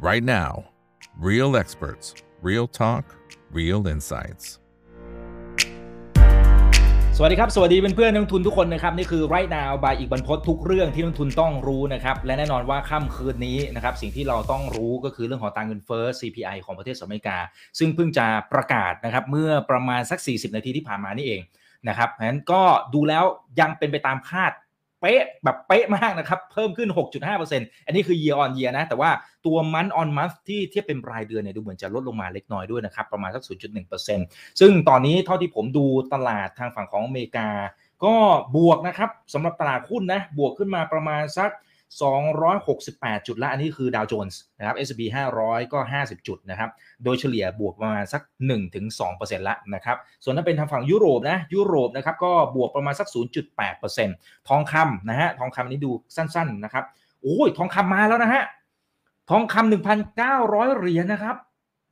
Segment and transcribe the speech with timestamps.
[0.00, 0.64] right now.
[1.18, 3.04] Real experts, real talk,
[3.52, 4.46] real insights.
[7.16, 17.38] สวัสดีครับ สวัสดีเพื่อนๆนักลงทุนทุกคนนะครับ นี่คือ right now บายอีกบรรพททุกเรื่องที่นักลงทุนต้องรู้นะครับ และแน่นอนว่าค่ำคืนนี้นะครับ สิ่งที่เราต้องรู้ก็คือเรื่องของตังเงินเฟ้อ CPI ของประเทศสหรัฐอเมริกา
[17.78, 21.42] ซึ่งเพิ่งจะประกาศนะครับ เมื่อประมาณสัก 40 นาทีที่ผ่านมานี่เอง
[21.88, 22.62] นะครับงั้นก็
[22.94, 23.24] ดูแล้ว
[23.60, 24.52] ยังเป็นไปตามคาด
[25.00, 29.10] เป๊ะแบบเป๊ะมากนะครับ เพิ่มขึ้น 6.5%อันนี้คือ year on year นะ แต่ว่า
[29.46, 33.42] ตัว month on month ที่เทียบเป็นรายเดือนเนี่ยดูเหมือนจะลดลงมาเล็กน้อยด้วยนะครับ ประมาณสัก
[34.02, 37.48] 0.1%ซึ่งตอนนี้เท่าที่ผมดูตลาดทางฝั่งของอเมริกา
[38.04, 38.14] ก็
[38.56, 41.50] บวกนะครับสำหรับตลาดหุ้นนะบวกขึ้นมาประมาณสัก
[41.98, 45.00] 268 จุดละอันนี้คือดาวโจนส์นะครับ S&P
[45.38, 46.70] 500 ก็ 50 จุดนะครับ
[47.04, 48.22] โดยเฉลี่ยบวกประมาณสัก
[48.84, 53.08] 1-2%ละนะครับ ส่วนถ้าเป็นทางฝั่งยุโรปนะ ยุโรปนะครับก็บวกประมาณสัก
[53.78, 56.84] 0.8%ทองคำนะฮะ ทองคำนี้ดูสั้นๆนะครับ
[57.22, 58.42] โอ้ย ทองคำมาแล้วนะฮะ
[59.30, 59.70] ทองคำ
[60.18, 61.36] 1,900 เหรียญนะครับ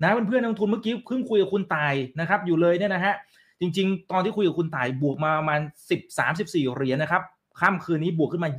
[0.03, 3.15] นะเพื่อนๆนักลงทุนเมื่อกี้เพิ่งคุยกับคุณตายนะครับอยู่เลยเนี่ยนะฮะ
[3.61, 5.61] จริง ๆ ตอนที่คุยกับคุณตายบวกมาประมาณ
[5.91, 7.23] 10 34เหรียญนะครับ
[7.61, 8.51] ค่ำคืนนี้บวกขึ้นมา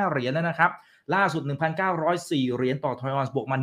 [0.00, 0.70] 25 เหรียญแล้วนะครับ
[1.14, 1.42] ล่าสุด
[1.98, 3.58] 1,904 เหรียญต่อทอยออนส์บวกมา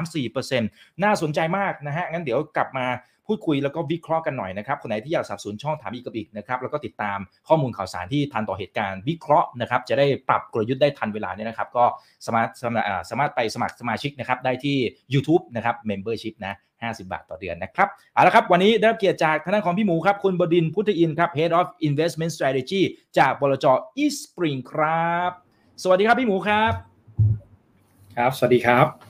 [0.00, 2.86] 1.34%น่าสนใจมากนะฮะ งั้นเดี๋ยวกลับมา
[3.26, 11.84] พูดคุยแล้วก็วิเคราะห์กันหน่อยนะครับ คนไหนที่อยากสนับสนุนช่องถามอีกกับอีกนะครับ แล้วก็ติดตามข้อมูลข่าวสารที่ทันต่อเหตุการณ์วิเคราะห์นะครับ จะได้ปรับกลยุทธ์ได้ทันเวลาเนี่ยนะครับ ก็
[12.26, 14.76] สามารถสามารถอ่าสามารถไปสมัครสมาชิกนะครับ ได้ที่
[15.12, 22.82] YouTube นะครับ Membership นะ 50 บาทต่อเดือนนะครับเอาละครับ วันนี้ได้รับเกียรติจากทางด้านของพี่หมูครับ คุณบดินพุทธอินทร์ครับ Head of Investment Strategy
[23.18, 25.30] จากบลจอีสปริงครับ
[25.82, 26.72] สวัสดีครับพี่หมูครับ
[28.16, 29.09] ครับ สวัสดีครับ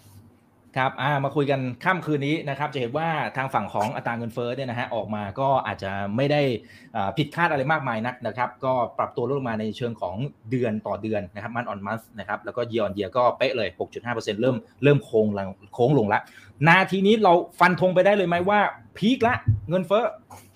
[0.77, 6.43] ครับอ่ามาคุยกันค่ำคืนนี้นะครับ จะเห็นว่าทางฝั่งของอัตราเงินเฟ้อเนี่ยนะฮะออกมาก็อาจจะไม่ได้
[6.97, 10.17] อ่าผิดคาดอะไรมากมายนักนะครับ ก็ปรับตัวลดลงมาในเชิงของ
[10.51, 13.69] เดือนต่อเดือนนะครับมันออนมันนะครับแล้วก็ year on year ก็เป๊ะเลย
[14.05, 16.21] 6.5%เริ่มเริ่มโค้งลงโค้งลงละ
[16.69, 18.61] นาทีนี้เราฟันธงไปได้เลยไหมว่า
[18.99, 19.35] พีคละ
[19.69, 20.03] เงินเฟ้อ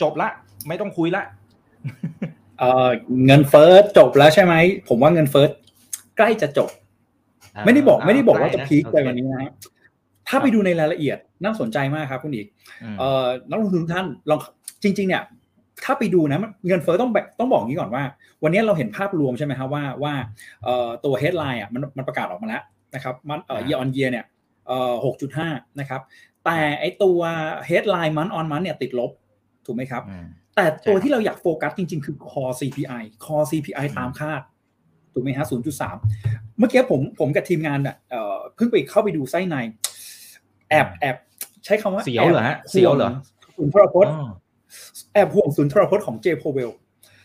[0.02, 0.28] จบละ
[0.68, 1.22] ไม่ต้องคุยละ
[2.58, 2.88] เอ่อ
[3.26, 4.54] เงินเฟ้อจบแล้วใช่ไหม
[4.88, 5.46] ผมว่าเงินเฟ้อ
[6.16, 6.70] ใกล้จะจบ
[7.64, 9.52] ไม่ได้บอกไม่ได้บอกว่าจะพีคไปวันนี้นะฮะ
[10.28, 12.46] ถ้าไปดูในรายละเอียดน่าสนใจมากครับคุณอีก
[12.98, 14.40] เอ่อนักลงทุนทุกท่านลอง
[14.82, 15.22] จริง ๆ เนี่ย
[15.84, 18.04] ถ้าไปดูนะเงินเฟ้อต้องแบบต้องบอกงี้ก่อนว่า
[18.42, 20.14] วันนี้เราเห็นภาพรวมใช่ไหมครับว่าว่า
[20.64, 22.62] เอ่อตัว headline อะมันมันประกาศออกมาแล้ว
[22.94, 24.24] นะครับมันเอ่อ year on year เนี่ย
[24.66, 25.48] เอ่อหกจุดห้า
[25.80, 26.00] นะครับ
[26.44, 27.18] แต่ไอตัว
[27.68, 29.10] headline month on month เนี่ยติดลบ
[29.66, 30.02] ถูกไหมครับ
[30.56, 34.42] แต่ตัวที่เราอยากโฟกัสจริง ๆ คือ core CPI core CPI ตามคาด
[35.12, 35.46] ถูกไหมฮะ
[35.96, 39.56] 0.3เมื่อกี้ผมผมกับทีมงานเนี่ยเอ่อเพิ่งไปเข้าไปดูไส้ใน
[40.70, 41.16] แอบแอบ
[41.64, 43.10] ใช้คำว่าเสียวเหรอฮะเสียวเหรอ
[43.56, 44.12] สุนทรพจน์
[45.14, 46.70] แอบห่วงสุนทรพจน์ของ Jay Powell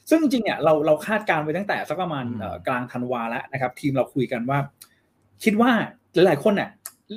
[0.09, 4.59] ซึ่งจริงๆเนี่ยเราเราคาดการณ์ไว้ตั้งแต่สักประมาณเอ่อกลางธันวาแล้วนะครับ ทีมเราคุยกันว่า
[5.43, 5.71] คิดว่า
[6.13, 6.69] หลายๆคนเนี่ย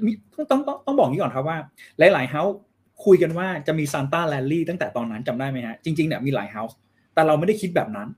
[0.07, 1.59] มีต้องต้องต้องต้องบอกนี้ก่อนครับว่า
[1.99, 2.57] หลายๆ house
[3.05, 6.77] คุยกันว่าจะมี Santa rally ตั้งแต่ตอนนั้นจำได้ไหมฮะ จริงๆเนี่ยมีหลาย house
[7.15, 8.09] แต่เราไม่ได้คิดแบบนั้น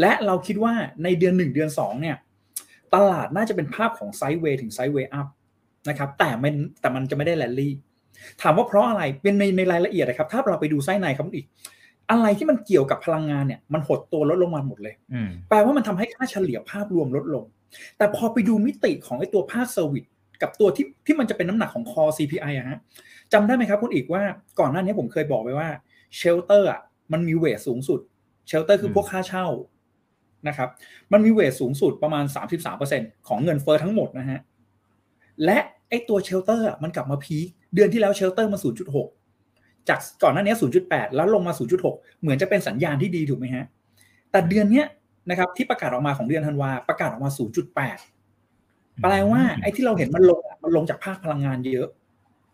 [0.00, 0.74] และเราคิดว่า
[1.04, 2.16] ในเดือนหนึ่งเดือนสองเนี่ย
[2.94, 5.26] ตลาดน่าจะเป็นภาพของ sideway ถึง sideway up
[5.88, 7.74] นะครับแต่มันแต่มันจะไม่ได้แลนลี่
[8.42, 11.46] ถามว่าเพราะอะไรเป็นในในรายละเอียดนะครับ ถ้าเราไปดูไส้ในครับอีก
[12.10, 14.94] อะไรที่มันเกี่ยวกับพลังงานเนี่ยมันหดตัวลดลงมาหมดเลย
[15.48, 17.44] แปลว่ามันทำให้ค่าเฉลี่ยภาพรวมลดลง
[17.98, 20.04] แต่พอไปดูมิติของไอ้ตัวภาค service
[20.42, 22.78] กับตัวที่ที่มันจะเป็นน้ำหนักของคอ CPI อะฮะ
[23.32, 24.22] จำได้ไหมครับคุณอีกว่า
[24.60, 25.68] ก่อนหน้านี้ผมเคยบอกไว้ว่า
[26.16, 26.80] shelter อะ
[27.12, 28.00] มันมี weight สูงสุด
[28.46, 29.46] shelter คือพวกค่าเช่า
[30.48, 30.68] นะครับ
[31.12, 32.24] มันมี weight สูงสุดประมาณ
[32.76, 34.40] 33%ของเงินเฟ้อทั้งหมดนะฮะ
[35.44, 35.58] และ
[35.88, 38.58] ไอ้ตัว shelter มันกลับมา peak เดือนที่แล้ว shelter มา
[39.22, 40.54] 0.6 จากก่อนหน้านี้
[40.84, 41.52] 0.8 แล้วลงมา
[41.86, 43.64] 0.6 เหมือนจะเป็นสัญญาณที่ดีถูกไหมฮะ
[44.30, 44.86] แต่เดือนเนี้ย
[45.30, 47.30] นะครับที่ประกาศออกมาของเดือนธันวาประกาศออกมา
[48.14, 51.88] 0.8 แปลว่าไอ้ที่เราเห็นมันลงมันลงจากภาคพลังงานเยอะ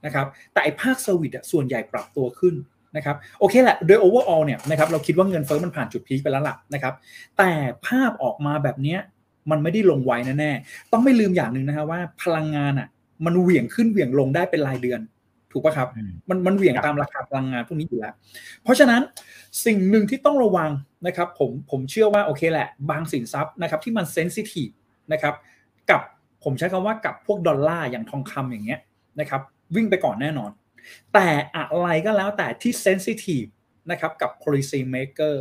[0.05, 2.55] นะครับ แต่ไอ้ภาคเซอร์วิสส่วนใหญ่ปรับตัวขึ้น
[2.97, 6.95] นะครับโอเคแหละโดย overall เนี่ยนะครับเราคิดว่าเงินเฟ้อมันผ่านจุดพีคไปแล้วล่ะนะครับ
[7.39, 7.51] แต่
[7.87, 9.01] ภาพออกมาแบบเนี้ย
[9.51, 12.89] มันไม่ได้ลงไวแน่ๆต้องไม่ลืมอย่างหนึ่งนะฮะว่าพลังงานอะ
[13.27, 15.01] มันเหวี่ยงขึ้นเหวี่ยงลงได้เป็นรายเดือน
[15.53, 15.89] ถูกปะครับ
[16.29, 18.15] มันมันเหวี่ยงตามราคาพลังงานพวกนี้อยู่แล้ว
[18.63, 19.03] เพราะฉะนั้น
[19.65, 20.71] สิ่งหนึ่งที่ต้องระวัง
[21.07, 24.69] นะครับ ผมผมเชื่อว่าโอเคแหละ บางสินทรัพย์นะครับที่มันเซนซิทีฟ
[25.13, 25.35] นะครับ
[25.91, 26.01] กับ
[26.45, 28.81] ผมใช้คำว่ากับพวกดอลลาร์อย่างทองคำอย่างเงี้ย
[29.21, 29.41] นะครับ
[29.75, 30.51] วิ่งไปก่อนแน่นอน
[31.15, 33.45] แต่อะไรก็แล้วแต่ที่เซนซิทีฟ
[33.91, 35.35] นะครับกับ policy maker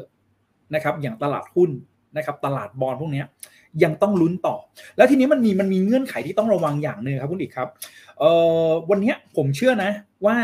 [0.74, 1.72] นะครับอย่างตลาดหุ้น
[2.18, 3.24] นะครับตลาดบอลพวกนี้
[3.84, 4.56] ยังต้องลุ้นต่อ
[4.98, 7.68] แล้วทีนี้มันมีมันมีเงื่อนไขที่ต้องระวังอย่างหนึ่งครับคุณอีกครับ
[8.19, 8.31] เอ่
[8.66, 9.92] อวันนี้ผมเชื่อนะ
[10.25, 10.36] ว่า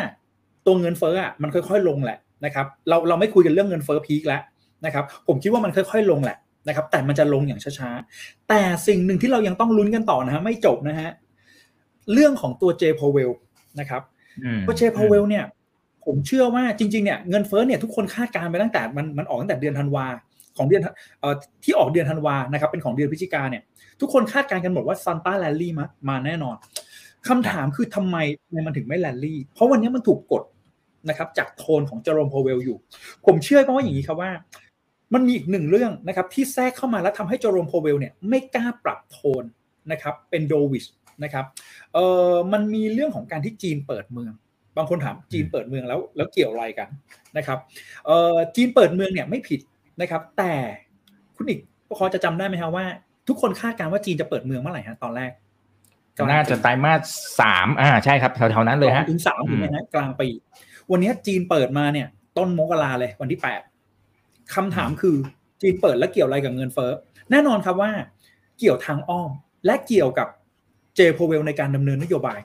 [0.65, 4.41] ตัวเงินเฟ้ออะมันค่อยๆลงแหละนะครับเราเราไม่คุยกันเรื่องเงินเฟ้อพีคแล้ว
[4.85, 6.37] นะครับผมคิดว่ามันค่อยๆลงแหละ
[6.67, 11.09] นะครับแต่มันจะลงอย่างช้าๆ แต่สิ่งหนึ่งที่เรายังต้องลุ้นกันต่อนะฮะไม่จบนะฮะ
[12.13, 13.31] เรื่องของตัว J Powell
[13.79, 14.01] นะครับ
[14.61, 15.45] เพราะ Jay Powell เนี่ย
[16.05, 20.05] ผมเชื่อว่าจริงๆเนี่ยเงินเฟ้อเนี่ยทุกคนคาดการณ์ไปตั้งแต่มันมันออกตั้งแต่เดือนธันวา
[20.57, 20.81] ของเดือน
[21.63, 23.63] ที่ออกเดือนธันวานะครับเป็นของเดือนพฤศจิกาเนี่ย
[23.99, 26.55] ทุกคนคาดการณ์กันหมดว่า Santa rally มามาแน่นอน
[27.27, 28.17] คำถามคือทำไม
[28.65, 30.43] มันถึงไม่แลนลี่เพราะวันนี้มันถูกกด
[31.09, 32.77] นะครับจากโทนของ Jerome Powell อยู่
[33.25, 34.31] ผมเชื่อเพราะว่าอย่างนี้ครับว่า
[35.13, 39.43] มันมีอีกหนึ่งเรื่องนะครับที่แทรกเข้ามาแล้วทำให้ Jerome Powell เนี่ยไม่กล้าปรับโทน
[39.91, 40.85] นะครับเป็น dovish
[41.23, 41.45] นะครับ
[41.93, 41.99] เอ
[42.31, 44.33] อมันมีเรื่องของการที่จีนเปิดเมือง
[44.77, 46.89] บางคนถามจีนเปิดเมืองแล้วแล้วเกี่ยวอะไรกัน
[47.37, 47.59] นะครับ
[48.05, 49.59] เออจีนเปิดเมืองเนี่ยไม่ผิด
[50.01, 50.53] นะครับ แต่
[51.35, 51.59] คุณอีก
[51.97, 52.85] พอจะจำได้ไหมครับว่า
[53.27, 55.31] ทุกคนคาดการณ์ว่าจีนจะเปิดเมืองเมื่อไหร่ฮะตอนแรก
[56.29, 57.01] น่าจะไตรมาส
[57.39, 60.27] สามอ่าใช่ครับแถวๆนั้นเลยฮะถึงสามถูกไหมฮะกลางปี
[60.91, 62.07] วันนี้จีนเปิดมาเนี่ย
[62.37, 63.61] ต้นมกราเลยวันที่แปด
[64.55, 65.15] คำถามคือ
[65.61, 66.91] จีนเปิดแล้วเกี่ยวอะไรกับเงินเฟ้อ
[67.31, 67.91] แน่นอนครับว่า
[68.59, 69.31] เกี่ยวทางอ้อม
[69.65, 70.27] และเกี่ยวกับ
[70.95, 72.39] เจโพเวลในการดำเนินนโยบาย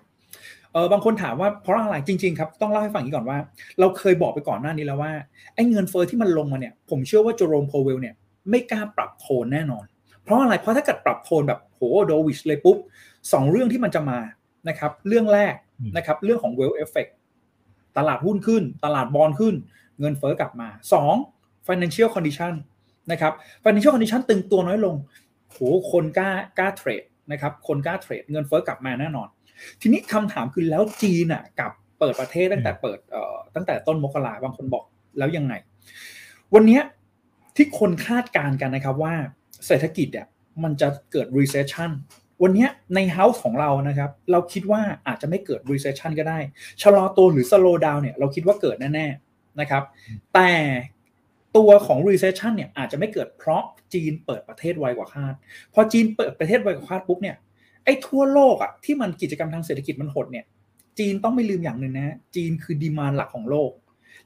[0.72, 3.38] เออบางคนถามว่าเพราะอะไรจริง ๆ ครับ ต้องเล่าให้ฟังอย่างนี้ก่อนว่า
[3.80, 5.12] เราเคยบอกไปก่อนหน้านี้แล้วว่า
[5.54, 8.14] ไอ้เงินเฟอ้อที่มันลงมาเนี่ย ผมเชื่อว่าโจโรมโพเวลเนี่ย
[8.50, 9.84] ไม่กล้าปรับโทนแน่นอน
[10.22, 12.76] เพราะอะไรเพราะถ้าเกิดปรับโทนแบบโหโดวิชเลยปุ๊บ
[13.32, 14.18] สองเรื่องที่มันจะมา
[14.68, 15.54] นะครับ เรื่องแรก
[15.96, 17.10] นะครับ เรื่องของ wealth effect
[17.98, 19.54] ตลาดหุ้นขึ้น ตลาดบอลขึ้น
[20.00, 20.68] เงินเฟอ้อกลับมา
[21.18, 21.66] 2.
[21.66, 22.54] financial condition
[23.12, 23.32] นะครับ
[23.64, 24.96] financial condition ตึงตัวน้อยลง
[25.50, 25.56] โห
[25.90, 27.02] คนกล้ากล้าเทรด
[27.32, 29.28] นะครับ คนกล้าเทรดเงินเฟอ้อกลับมาแน่นอน
[29.80, 34.84] ทีนี้คำถามคือแล้วจีนอะกับเปิดประเทศตั้งแต่เปิดเอ่อตั้งแต่ต้นมกราบางคนบอก
[35.18, 35.54] แล้วยังไง
[36.54, 36.80] วันนี้
[37.56, 39.14] ที่คนคาดการกันนะครับว่า
[39.66, 40.26] เศรษฐกิจอะ
[40.62, 41.90] มันจะเกิด recession
[42.42, 46.38] วันนี้ในเฮาส์ของเรานะครับ เราคิดว่าอาจจะไม่เกิด recession ก็ได้
[46.82, 49.82] ชะลอตัวหรือ slow down เนี่ยเราคิดว่าเกิดแน่ๆนะครับ
[50.34, 50.50] แต่
[51.56, 53.62] ตัวของ recession เนี่ยอาจจะไม่เกิดเพราะ
[53.94, 55.34] จีนเปิดประเทศไวกว่าคาด
[55.74, 57.36] พอจีนเปิดประเทศไวกว่าคาดปุ๊บเนี่ย
[57.84, 60.44] ไอ้ทั่วโลกอะที่มันกิจกรรมทางเศรษฐกิจมันหดเนี่ย
[60.98, 63.70] จีนต้องไม่ลืมอย่างหนึ่งนะจีนคือดีมานหลักของโลก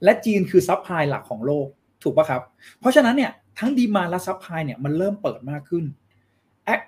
[0.05, 1.67] และจีนคือ supply หลักของโลก
[2.03, 2.43] ถูกปะครับ
[2.81, 5.85] เพราะฉะนั้นเนี่ยทั้ง demand และ supply เนี่ยมันเริ่มเปิดมากขึ้น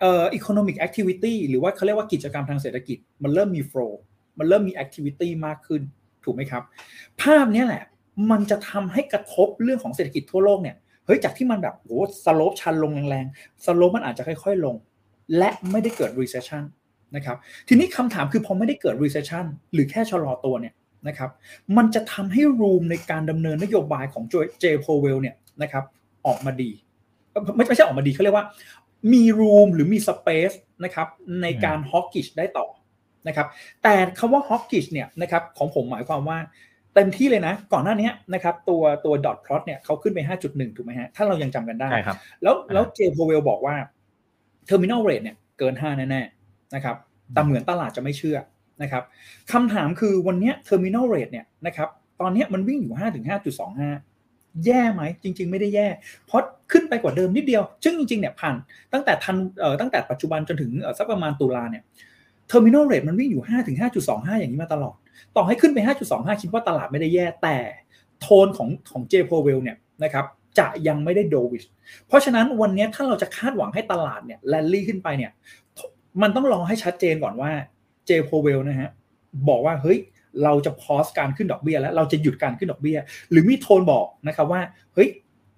[0.00, 3.92] เอ่อ economic activity หรือว่าเขาเรียกว่ากิจกรรมทางเศรษฐกิจ มันเริ่มมี flow
[4.38, 5.82] มันเริ่มมี activity มากขึ้น
[6.24, 6.62] ถูกไหมครับ
[7.22, 7.84] ภาพนี้แหละ
[8.30, 10.76] มันจะทำให้กระทบเรื่องของเศรษฐกิจทั่วโลกเนี่ย
[11.06, 14.76] เฮ้ยจากที่มันแบบโอ้ slope ชันลงแรงๆ slope มันอาจจะค่อย ๆ ลง
[15.36, 16.62] และไม่ได้เกิด recession
[17.16, 17.36] นะครับ
[17.68, 20.74] ทีนี้คำถามคือพอไม่ได้เกิด recession หรือแค่ชะลอตัวเนี่ย
[21.08, 21.30] นะครับ
[21.76, 24.24] มันจะทำให้ room ในการดำเนินนโยบายของ
[24.60, 25.84] Jay Powell เนี่ยนะครับ
[26.26, 26.70] ออกมาดี
[27.56, 28.46] ไม่ไม่ใช่ออกมาดีเขาเรียกว่า
[29.12, 30.52] มี room หรือมี space
[30.84, 31.08] นะครับ
[31.42, 32.66] ในการ hawkish ได้ต่อ
[33.28, 33.46] นะครับ
[33.82, 36.38] แต่คำว่า hawkish เนี่ยนะครับของผมหมายความว่า
[36.94, 43.76] เต็มที่เลยนะ ก่อนหน้านี้นะครับตัวตัว dot plot เนี่ยเขาขึ้นไป 5.1 ถูกไหมฮะ ถ้าเรายังจำกันได้ครับแล้วแล้ว Jay Powell บอกว่า
[44.68, 46.96] terminal rate เนี่ยเกิน 5 แน่ๆนะครับ
[47.32, 48.38] แต่เหมือนตลาดจะไม่เชื่อ
[48.82, 49.02] นะครับ
[49.52, 51.88] คำถามคือวันนี้ terminal rate เนี่ยนะครับ
[52.20, 52.94] ตอนนี้มันวิ่งอยู่
[53.96, 55.88] 5-5.25 แย่ไหมจริง ๆ ไม่ได้แย่
[56.26, 56.42] เพราะ
[56.72, 58.54] ขึ้นไปกว่าเดิมนิดเดียว ซึ่งจริงๆเนี่ยผ่าน
[58.92, 61.82] ตั้งแต่ธันเอ่อตั้งแต่ปัจจุบันจนถึงสักประมาณตุลาเนี่ย
[62.48, 63.76] terminal rate มันวิ่งอยู่5ถึง
[64.08, 64.96] 5.25 อย่างนี้มาตลอด
[65.36, 65.78] ต่อให้ขึ้นไป
[66.10, 67.56] 5.25 คิดว่าตลาดไม่ได้แย่แต่
[68.20, 70.24] โทนของของ Jay Powell เนี่ยนะครับ
[70.58, 71.64] จะยังไม่ได้ dovish
[72.06, 75.32] เพราะฉะนั้นวันนี้ถ้าเราจะคาดหวังให้ตลาดเนี่ยแลนลี่ขึ้นไปเนี่ย
[76.22, 77.50] มันต้องรอให้ชัดเจนก่อนว่า
[78.06, 78.90] เจโพเวลนะฮะ
[79.48, 79.98] บอกว่าเฮ้ย
[80.44, 82.98] เราจะพอสการขึ้นดอกเบี้ยแล้วเราจะหยุดการขึ้นดอกเบี้ย
[83.30, 84.60] หรือมีโทนบอกนะครับว่า
[84.94, 85.08] เฮ้ย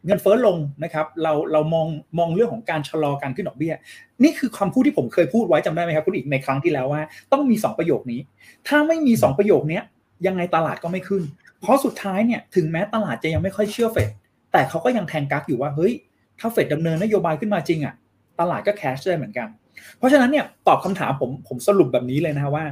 [0.07, 1.87] เงินเฟ้อลงนะครับ เราเรามอง
[2.19, 3.75] มองเรื่องของการชะลอการขึ้นดอกเบี้ย
[4.23, 7.03] นี่คือคำพูดที่ผมเคยพูดไว้จำได้ไหมครับคุณอีกในครั้งที่แล้วว่า
[7.33, 8.21] ต้องมี 2 ประโยคนี้
[8.69, 9.81] ถ้าไม่มี 2 ประโยคนี้
[10.27, 11.23] ยังไงตลาดก็ไม่ขึ้น
[11.61, 14.11] เพราะสุดท้ายเนี่ยถึงแม้ตลาดจะยังไม่ค่อยเชื่อเฟด
[14.53, 15.93] แต่เขาก็ยังแทงกักอยู่ว่าเฮ้ย
[16.39, 17.95] ถ้าเฟดดำเนินนโยบายขึ้นมาจริงอะ
[18.41, 19.49] ตลาดก็แคชได้เหมือนกัน
[19.97, 22.65] เพราะฉะนั้นเนี่ยตอบคำถามผมผมสรุปแบบนี้เลยนะว่า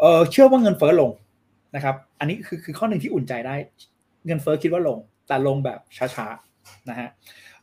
[0.00, 1.10] เออเชื่อว่าเงินเฟ้อลง
[1.74, 3.56] นะครับ อันนี้คือคือข้อหนึ่งที่อุ่นใจได้
[4.26, 4.98] เงินเฟ้อคิดว่าลง
[5.28, 7.08] แต่ลงแบบช้าๆนะฮะ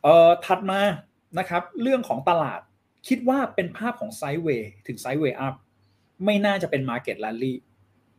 [0.02, 0.80] เอ่อถัดมา
[1.38, 2.60] นะครับ เรื่องของตลาด
[3.08, 5.54] คิดว่าเป็นภาพของไซด์เวย์ถึงไซด์เวย์อัพ
[6.24, 7.58] ไม่น่าจะเป็น market rally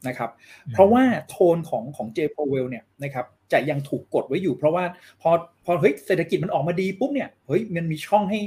[0.08, 0.30] นะครับ
[0.74, 4.84] เพราะว่าโทนของของ Jay Powell เนี่ยนะครับ จะยังถูกกดไว้อยู่ เพราะว่า
[5.22, 5.30] พอ
[5.66, 8.40] พอเฮ้ยเศรษฐกิจมันออกมาดีปุ๊บเนี่ยเฮ้ยมันมีช่องให้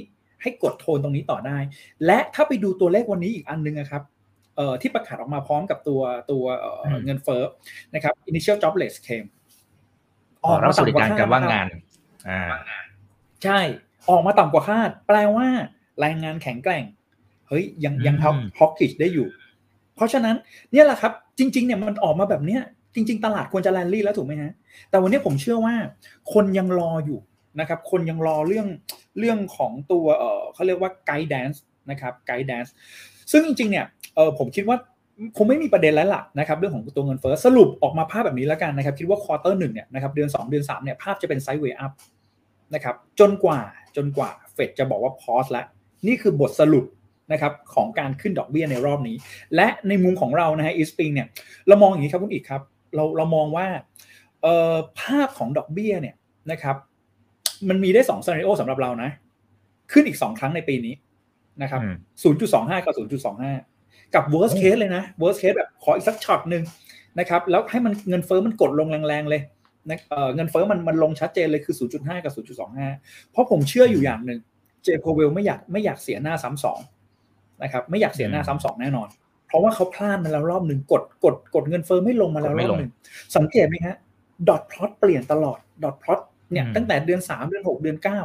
[0.42, 1.59] ให้กดโทนตรงนี้ต่อได้
[2.07, 4.02] และถ้าไปดูตัวเลขวันนี้อีกอันนึงนะครับ
[4.80, 6.45] ที่ประกาศออกมาพร้อมกับตัวตัว
[7.04, 7.42] เงินเฟ้อ
[7.95, 9.25] นะครับ initial jobless claim
[10.45, 11.66] ออกมาต่ำกว่าคาดการว่างงาน
[12.28, 12.42] อ่า
[13.45, 13.61] ใช่
[14.11, 15.49] ออกมาต่ำกว่าคาด แปลว่า
[16.00, 16.85] แรงงานแข็งแกร่ง
[17.49, 19.28] เฮ้ยยังยัง talk hawkish ได้อยู่
[19.97, 20.37] เพราะฉะนั้น
[20.73, 22.62] เนี่ยแหละครับ จริง ๆ เนี่ยมันออกมาแบบเนี้ย
[22.95, 24.53] จริง ๆ ตลาดควรจะแลนลี่แล้วถูกไหมฮะ
[24.91, 25.75] แต่วันนี้ผมเชื่อว่า
[26.33, 27.21] คนยังรออยู่
[27.61, 28.67] นะครับ คนยังรอเรื่อง
[29.19, 32.75] เรื่องของตัวเออเขาเรียกว่า guidance นะครับ guidance
[33.33, 33.85] ซึ่งจริงๆเนี่ย
[34.17, 34.77] เออผมคิดว่า
[35.37, 41.93] คงไม่มีประเด็นแล้วล่ะนะครับเรื่องของตัวเงินเฟ้อสรุปออกมาภาพแบบนี้แล้วกันนะครับ คิดว่า quarter หนึ่งเนี่ยนะครับเดือน 2 เดือน3เนี่ยภาพจะเป็น sideway up
[42.75, 43.61] นะครับจนกว่า
[43.97, 45.67] จนกว่าเฟดจะบอกว่าพอสแล้ว
[46.07, 46.85] นี่คือบทสรุป
[47.33, 49.17] นะครับของการขึ้นดอกเบี้ยในรอบนี้
[49.55, 51.27] และในมุมของเรานะฮะอีสปิงเนี่ย
[51.69, 52.63] เรามองอย่างนี้ครับคุณอีกครับ
[52.95, 53.67] เราเรามองว่า
[55.01, 56.17] ภาพของดอกเบี้ยเนี่ย
[56.51, 56.77] นะครับ
[57.69, 59.11] มันมีได้สองซีนารีโอสำหรับเรานะ
[59.93, 60.95] ขึ้นอีกสองครั้งในปีนี้
[61.63, 61.81] นะครับ
[62.29, 62.95] 0.25 กับ
[63.57, 66.63] 0.25 กับ worst case เลยนะ worst case แบบขออีกสักช็อตหนึ่ง
[67.19, 69.43] นะครับ แล้วให้มันเงินเฟ้อมันกดลงแรงๆเลย
[69.91, 69.99] นะ
[70.37, 72.33] เงินเฟ้อมันมันลงชัดเจนเลยคือ 0.5 กับ
[72.77, 74.41] 0.25 เพราะผมเชื่ออยู่อย่างหนึ่ง
[74.85, 76.81] เจโคเวลไม่อยากไม่อยากเสียหน้าซ้ำสอง
[77.63, 79.09] นะครับ ไม่อยากเสียหน้าซ้ำสองแน่นอน
[79.50, 82.92] เพราะว่าเขาพลาดมาแล้วรอบหนึ่งกดกดกดเงินเฟ้อไม่ลงมาแล้วรอบหนึ่ง
[83.37, 83.97] สังเกตไหมฮะ
[84.49, 86.21] ดอทพลอตเปลี่ยนตลอดดอทพลอต
[86.52, 88.21] เนี่ยตั้งแต่เดือนสามเดือนหกเดือนเก้า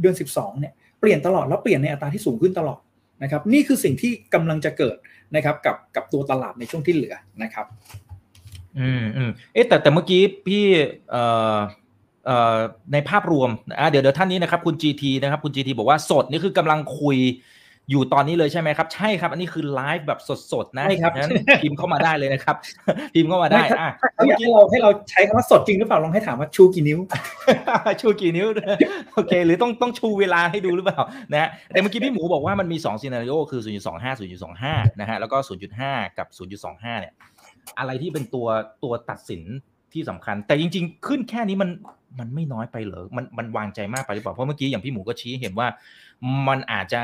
[0.00, 2.80] เดือนสิบสองเนี่ยเปลี่ยนตลอดแล้วเปลี่ยนในอัตราที่สูงขึ้นตลอด
[3.22, 4.96] นะครับนี่คือสิ่งที่กำลังจะเกิด
[5.36, 7.66] นะครับกับกับตัวตลาดในช่วงที่เหลือนะครับ
[8.78, 10.64] อืมอืมเอ๊ะแต่แต่เมื่อกี้พี่
[11.10, 11.22] เอ่
[11.54, 11.58] อ
[12.26, 12.56] เอ่อ
[12.92, 17.16] ในภาพรวมอะเดี๋ยวเดี๋ยวท่านนี้นะครับคุณ GT นะครับคุณ GT บอกว่าสดนี่คือกำลังคุย
[17.90, 20.20] อยู่ตอนนี้เลยใช่ไหมครับ ใช่ครับ อันนี้คือไลฟ์แบบ
[20.52, 21.30] สดๆนะใช่ครับนั้น
[21.62, 22.56] พิมพ์เข้ามาได้เลยนะครับ
[23.14, 26.98] พิมพ์เข้ามาได้อะเมื่อกี้เราให้เราใช้คำว่าสดจริงหรือเปล่าลองให้ถามว่าชูกี่นิ้ว
[28.00, 28.46] ชูกี่นิ้ว
[29.14, 31.00] โอเค หรือต้องต้องชูเวลาให้ดูหรือเปล่า
[31.32, 34.20] นะฮะแต่เมื่อกี้พี่หมูบอกว่ามันมี2 scenario คือ 0.25
[34.50, 35.36] 0.25 นะฮะแล้วก็
[35.78, 36.26] 0.5 กับ
[36.64, 37.12] 0.25 เนี่ย
[37.78, 38.46] อะไรที่เป็นตัว
[38.84, 39.42] ตัวตัดสิน
[39.92, 41.70] ที่สำคัญ แต่จริง ๆ ขึ้นแค่นี้มัน
[42.18, 45.66] มันไม่น้อยไปเหรอมันมันวางใจมากไปหรือเปล่าเพราะเมื่อกี้อย่างพี่หมูก็ชี้เห็นว่า
[46.48, 47.00] มันอาจจะ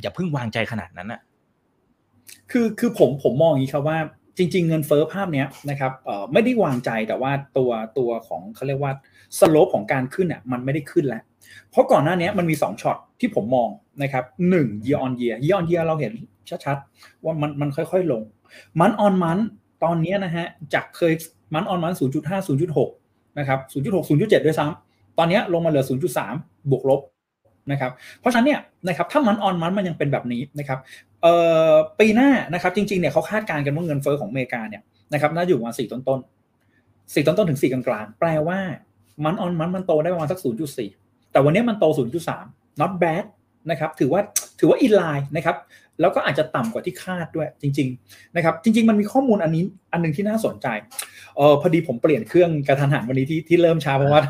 [0.00, 1.20] อย่าเพิ่งวางใจขนาดนั้นอะ
[2.50, 3.98] คือคือผมผมมองอย่างนี้ครับว่า
[4.36, 8.92] จริง ๆ เงินเฟ้อภาพเนี้ยนะครับเอ่อไม่ได้วางใจแต่ว่าตัวตัวของเขาเรียกว่า
[9.38, 11.22] สโลปของการขึ้นอะมันไม่ได้ขึ้นแล้ว
[11.70, 13.68] เพราะก่อนหน้านี้มันมี 2ช็อตที่ผมมอง
[14.02, 16.12] นะครับหนึ่ง year on year year on year เราเห็น
[16.64, 18.22] ชัดๆ ว่ามันมันค่อยๆลง
[18.80, 19.38] มันออนมัน
[19.84, 21.12] ตอนนี้นะฮะจากเคย
[21.54, 22.48] มันออนมัน0.5
[22.78, 25.84] 0.6นะครับ0.6 0.7 ด้วยซ้ำตอนนี้ลงมาเหลือ
[26.26, 27.00] 0.3 บวกลบ
[27.72, 30.78] นะครับเพราะฉะนั้นเนี่ยนะครับถ้ามันออนมันมันยังเป็นแบบนี้นะครับ
[31.22, 31.34] เอ่
[31.70, 34.82] อปีหน้านะครับจริงๆเนี่ยเขาคาดการณ์กันว่าเงินเฟ้อของอเมริกาเนี่ย
[35.12, 36.20] นะครับน่าอยู่ประมาณสี่ต้นต้น
[37.14, 38.58] สี่ต้นต้นถึงสี่กลางๆแปลว่า
[39.24, 40.88] มันออนมันมันโตได้ประมาณสักศูนย์จุดสี่
[41.32, 42.46] แต่วันนี้มันโตศูนย์จุดสาม
[42.80, 43.24] not bad
[43.70, 44.20] นะครับถือว่า
[44.60, 45.56] ถือว่า in line นะครับ
[46.00, 50.66] แล้วก็อาจจะต่ำกว่าที่คาดด้วยจริงๆนะครับจริง ๆ มันมีข้อมูลอันนี้อันนึงที่น่าสนใจ
[51.36, 54.20] เออพอดีผมเปลี่ยนเครื่องกะทันหันวันนี้ที่ที่เริ่มช้าเพราะว่า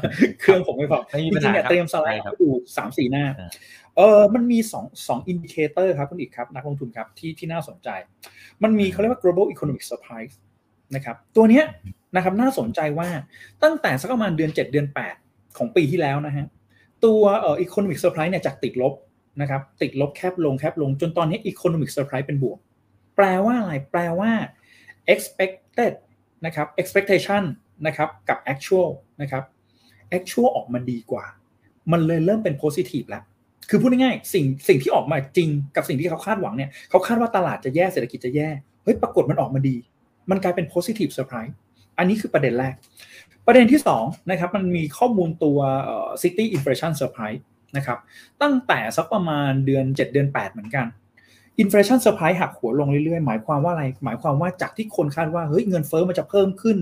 [0.40, 3.24] เครื่องผมไม่พอจริงๆเนี่ยเตรียมสไลด์ดูสามสี่หน้า
[3.96, 7.88] เออมันมีสองสอง indicator ครับคุณอีกครับนักลงทุนครับที่ที่น่าสนใจ
[8.62, 10.34] มันมีเขาเรียกว่า global economic surprise
[10.94, 11.64] นะครับตัวเนี้ย
[12.16, 13.08] นะครับน่าสนใจว่า
[13.62, 14.86] ตั้งแต่สักประมาณเดือน 7 เดือน
[15.22, 16.46] 8 ของปีที่แล้วนะฮะ
[17.04, 18.92] ตัวเอ่อ economic surprise เนี่ยจากติดลบ
[19.40, 22.58] นะครับติดลบแคบลงแคบลงจนตอนนี้ economic surprise เป็นบวก
[23.16, 24.30] แปลว่าอะไร แปลว่า
[25.12, 25.92] expected
[26.46, 27.42] นะครับ expectation
[27.86, 28.90] นะครับกับ actual
[29.22, 29.44] นะครับ
[30.18, 31.24] actual ออกมาดีกว่า
[31.92, 33.22] มันเลยเริ่มเป็น positive แล้ว
[33.70, 38.48] คือพูดง่ายๆสิ่งสิ่งที่ออกมาจริงกับสิ่งที่เขาคาดหวังเนี่ยเขาคาดว่าตลาดจะแย่เศรษฐกิจจะแย่
[38.84, 39.76] เฮ้ยปรากฏมันออกมาดี
[40.30, 41.52] มันกลายเป็น positive surprise
[41.98, 42.74] อันนี้คือประเด็นแรก
[43.46, 45.58] ประเด็นที่2นะครับมันมีข้อมูลตัว
[46.22, 47.40] Citi inflation surprise
[47.76, 47.98] นะครับ
[48.42, 50.86] ตั้งแต่สักประมาณเดือน 7 เดือน 8 เหมือนกัน
[51.58, 56.76] inflation surprise หักหัวลงเรื่อยๆ หมายความว่าอะไร หมายความว่าจากที่คนคาดว่าเฮ้ยเงินเฟ้อมันจะเพิ่มขึ้น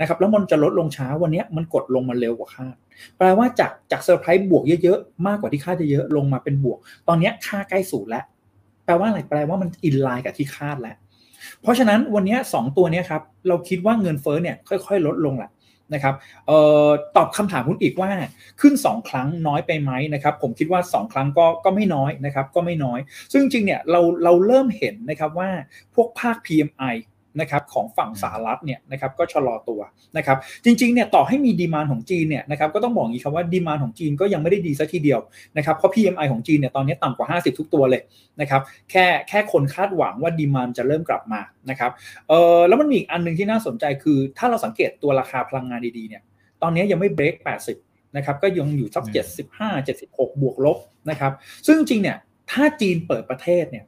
[0.00, 2.76] นะครับแล้วมันจะลดลงช้าวันนี้มันกดลงมาเร็วกว่าคาด
[3.18, 6.78] แปลว่าจากจากเซอร์ไพรส์บวกเยอะๆ มากกว่าที่คาดเยอะๆลงมาเป็นบวก
[7.08, 8.24] ตอนนี้ค่าใกล้ศูนย์แล้ว
[8.84, 10.96] แปลว่าอะไรแปลว่ามันอินไลน์กับที่คาดแล้ว
[11.62, 15.50] เพราะฉะนั้นวันนี้2ตัวนี้ครับเราคิดว่าเงินเฟอ้อเนี่ยค่อยๆ ลดลงแหละ
[15.94, 16.14] นะครับ
[16.50, 16.52] อ
[16.84, 18.10] อตอบคำถามคุณอีกว่า
[18.60, 22.98] ขึ้น 2 ครั้งน้อยไปไหมนะครับ ผมคิดว่า 2 ครั้งก็ก็ไม่น้อยนะครับ ก็ไม่น้อย
[23.32, 25.50] ซึ่งจริงเนี่ยเราเราเริ่มเห็นนะครับว่า
[25.94, 26.94] พวกภาค PMI
[27.40, 29.80] นะครับของฝั่งสหรัฐเนี่ยนะครับก็ชะลอตัว
[30.16, 35.20] นะครับจริงๆเนี่ยต่อให้มีดีมานของจีนเนี่ยนะครับก็ต้องบอกอย่างนี้ครับว่าดีมานของจีนก็ยังไม่ได้ดีซะทีเดียว
[35.56, 38.02] นะครับเพราะ PMI ของจีนเนี่ยตอนนี้ต่ำกว่า 50 ทุกตัวเลย
[38.40, 41.40] นะครับแค่แค่คนคาดหวังว่าดีมานจะเริ่มกลับมา
[41.70, 41.90] นะครับ
[42.28, 46.22] เออแล้วมันมีอีกอันนึงที่น่าสนใจคือ ถ้าเราสังเกตตัวราคาพลังงานดีๆเนี่ย
[46.62, 47.34] ตอนนี้ยังไม่เบรก
[47.76, 49.04] 80 นะครับ ก็ยังอยู่สัก
[49.48, 50.78] 75 76 บวกลบ
[51.10, 51.32] นะครับ
[51.66, 52.16] ซึ่งจริงเนี่ย
[52.50, 53.84] ถ้าจีนเปิดประเทศเนี่ย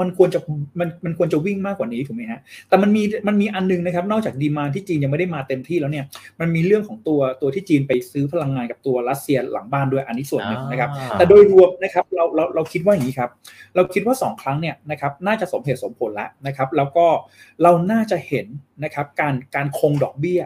[0.00, 0.40] มันควรจะ
[0.80, 6.04] มันมันควรจะวิ่งมากกว่านี้ถูกไหมฮะ แต่มันมีมันมีอันนึงนะครับ นอกจากดีมาที่จีนยังไม่ได้มาเต็มที่แล้วเนี่ย
[6.40, 13.30] มันมีเรื่องของตัวตัวที่จีนไปซื้อพลังงานกับตัวรัสเซียหลังบ้านด้วยอันนี้ส่วนหนึ่งนะครับ แต่โดยรวมนะครับเราเราเราคิดว่าอย่างนี้ครับ
[13.74, 17.06] เราคิดว่า 2 ครั้งเนี่ยนะครับน่าจะสมเหตุสมผลแล้วนะครับ แล้วก็
[17.62, 18.46] เราน่าจะเห็น
[18.84, 20.40] นะครับการการคงดอกเบี้ย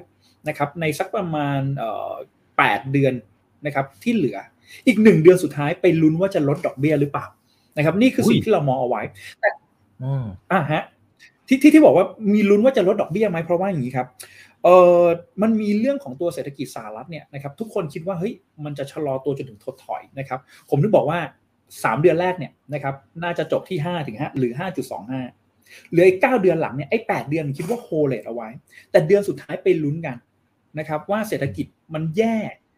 [0.48, 2.12] นะครับในสักประมาณเอ่อ
[2.58, 3.14] แปดเดือน
[3.66, 4.38] นะครับที่เหลือ
[4.86, 7.26] อีกหนึ่งเดือนสุดท้ายไปลุ้นว่าจะลดดอกเบี้ยหรือเปล่า
[7.76, 9.02] นะครับ นี่คือสิ่งที่เรามองเอาไว้
[9.40, 9.50] แต่
[10.52, 10.83] อ่าฮะ
[11.49, 14.07] ที่ที่ที่บอกว่ามีลุ้นว่าจะลดดอกเบี้ยไหมเพราะว่าอย่างนี้ครับ
[14.64, 14.69] เอ
[15.00, 15.02] อ
[15.43, 18.33] มันมีเรื่องของตัวเศรษฐกิจสหรัฐเนี่ยนะครับทุกคนคิดว่าเฮ้ย
[18.64, 20.40] มันจะชะลอตัวจนถึงถดถอยนะครับ
[20.71, 21.19] ผมนึกบอกว่า
[21.62, 24.52] 3 เดือนแรกเนี่ยนะครับน่าจะจบที่5ถึง5หรือ
[25.23, 28.49] 5.25เหลืออีก9เดือนหลังเนี่ยไอ้8เดือนคิดว่าโฮเลตเอาไว้
[28.90, 30.16] แต่เดือนสุดท้ายไปลุ้นกัน
[30.78, 32.37] นะครับว่าเศรษฐกิจมันแย่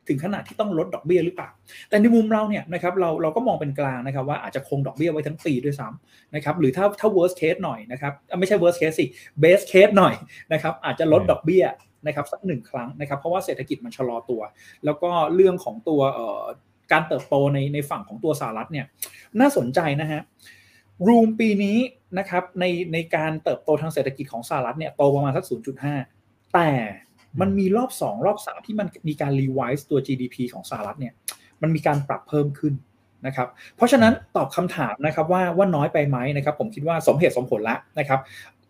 [0.09, 1.51] ถึงขนาดที่ต้องลดดอกเบี้ยหรือเปล่า
[1.89, 9.05] แต่ในมุมเราเนี่ยนะครับเราเราก็มองเป็นกลางนะครับว่าอาจจะคงดอกเบี้ยไว้ทั้งปีด้วยซ้ำนะครับหรือถ้าถ้า worst case หน่อยนะครับไม่ใช่ worst case สิ
[9.43, 10.15] best case หน่อย
[10.53, 11.65] นะครับอาจจะลดดอกเบี้ย
[12.07, 14.43] นะครับสักหนึ่งครั้งนะครับเพราะว่าเศรษฐกิจมันชะลอตัว
[14.85, 16.01] แล้วก็เรื่องของตัว
[16.93, 18.87] การเติบโตในในฝั่งของตัวสหรัฐเนี่ย
[19.41, 20.21] น่าสนใจนะฮะ
[21.07, 21.79] รูมปีนี้
[22.19, 25.45] นะครับในในการเติบโตทางเศรษฐกิจของสหรัฐเนี่ยโตประมาณสัก
[25.99, 26.71] 0.5 แต่
[27.41, 31.13] มันมีรอบ2รอบ3ที่มันมีการรีไวซ์ตัว GDP ของสหรัฐเนี่ย
[31.63, 32.75] มันมีการปรับเพิ่มขึ้น
[33.27, 38.21] นะครับ เพราะฉะนั้นตอบคำถามนะครับว่าว่าน้อยไปไหมนะครับ ผมคิดว่าสมเหตุสมผลแล้วนะครับ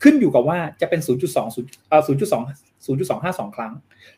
[0.02, 2.08] ขึ้นอยู่กับว่าจะเป็น 0.2 0เอ่อ0.2
[2.86, 3.72] 0.25 2 ครั้ง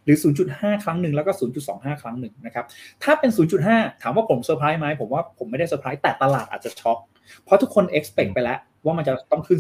[0.05, 0.17] หรือ
[0.51, 1.33] 0.5 ครั้งหนึ่งแล้วก็
[1.67, 2.65] 0.25 ครั้งหนึ่งนะครับ
[3.03, 3.31] ถ้าเป็น
[3.67, 6.99] 0.5 ถามว่าผมเซอร์ไพรส์ไหมผมว่าผมไม่ได้เซอร์ไพรส์แต่ตลาดอาจจะช็อก
[7.45, 9.59] เพราะทุกคน expect ไปแล้วว่ามันจะต้องขึ้น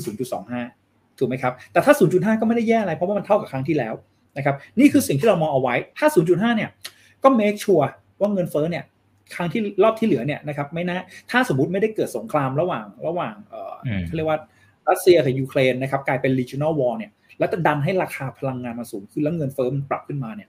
[0.59, 3.95] 0.25 ถูกไหมครับ แต่ถ้า 0.5 ก็ไม่ได้แย่อะไรเพราะว่ามันเท่ากับครั้งที่แล้ว
[4.37, 6.71] นะครับนี่คือสิ่งที่เรามองเอาไว้ถ้า 0.5 เนี่ย
[7.23, 7.89] ก็ make sure
[8.21, 8.85] ว่าเงินเฟ้อเนี่ย
[9.35, 10.99] ครั้งที่รอบที่เหลือเนี่ยนะครับไม่น่า
[11.31, 13.75] ถ้าสมมติไม่ได้เกิดสงครามระหว่างระหว่างเอ่อ
[14.07, 14.39] เขาเรียกว่า
[14.89, 20.49] รัสเซียกับยูเครนนะครับกลายเป็น regional war เนี่ยแล้วจะดันให้ราคาพลังงานมาสูงขึ้นแล้วเงินเฟ้อมันปรับขึ้นมาเนี่ย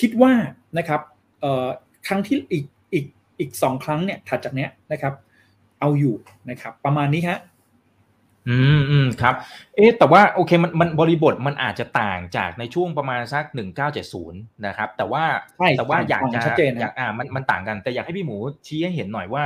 [0.00, 0.32] คิดว่า
[0.78, 1.00] นะครับ
[1.40, 1.66] เอ่อ
[2.06, 3.06] ครั้งที่อีกอีก
[3.38, 5.14] อีกสองครั้งเนี่ยถัดจากเนี้ยนะครับ
[5.80, 6.16] เอาอยู่
[6.50, 7.38] นะครับประมาณนี้ฮะ
[8.48, 9.34] อืมอืมครับ
[9.76, 15.24] เอ๊แต่ว่าโอเคมันมันบริบทมันอาจจะต่างจากในช่วงประมาณสักหนึ่งเก้าเจ็ดศูนย์นะครับ แต่ว่า
[15.78, 16.40] แต่ว่าอยากจะ
[16.80, 18.36] อยากอ่ามันมันต่างกัน แต่อยากให้พี่หมู
[18.66, 19.44] ชี้ให้เห็นหน่อยว่า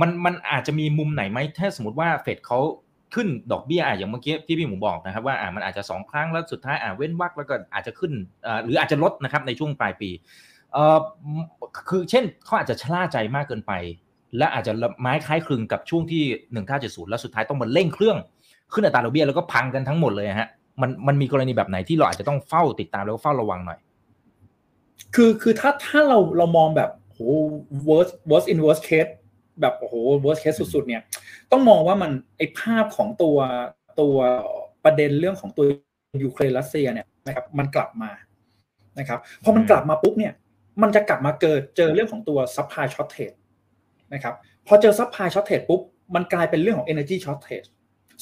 [0.00, 2.58] มันมันอาจจะมีมุมไหนไหมถ้าสมมติว่าเฟดเขา
[3.14, 8.12] ขึ้นดอกเบี้ยอะอย่างเมื่อกี้ที่พี่หมูบอกนะครับว่าอ่ามันอาจจะสองครั้งแล้วสุดท้ายอ่าเว้นวักแล้วก็อาจจะขึ้น
[8.46, 10.10] อ่าหรืออาจจะลดนะครับในช่วงปลายปี
[10.72, 10.98] เอ่อ
[11.88, 13.72] คือเช่นเขาอาจจะชะล่าใจมากเกินไป
[14.38, 18.16] และอาจจะไม้คล้ายคลึงกับช่วงที่หนึ่งเก้าเจ็ดศูนย์แล้วสุดท้ายต้องมาเร่งเครื่อง
[18.72, 20.48] ขึ้นอัตราดอกเบี้ยแล้วก็พังกันทั้งหมดเลยฮะ
[20.80, 23.78] มันมันมีกรณีแบบไหนที่เราอาจจะต้องเฝ้าติดตามแล้วก็เฝ้าระวังหน่อย
[25.14, 27.18] คือคือถ้าถ้าเราเรามองแบบโห
[27.88, 29.12] worst worst in worst case
[29.60, 31.02] แบบโอ้โห worst case สุดๆเนี่ย
[31.52, 33.36] ต้องมองว่ามันไอภาพของตัว
[34.00, 34.16] ตัว
[34.84, 35.64] ประเด็นเรื่องของตัว
[36.24, 38.10] ยูเครนรัสเซียเนี่ยนะครับมันกลับมา
[38.98, 40.32] นะครับพอมันกลับมาปุ๊บเนี่ย
[40.82, 43.36] มันจะกลับมาเกิดเจอเรื่องของตัว supply shortage
[44.14, 44.34] นะครับ
[44.66, 45.80] พอเจอ supply shortage ปุ๊บ
[46.14, 47.68] มันกลายเป็นเรื่องของ energy shortage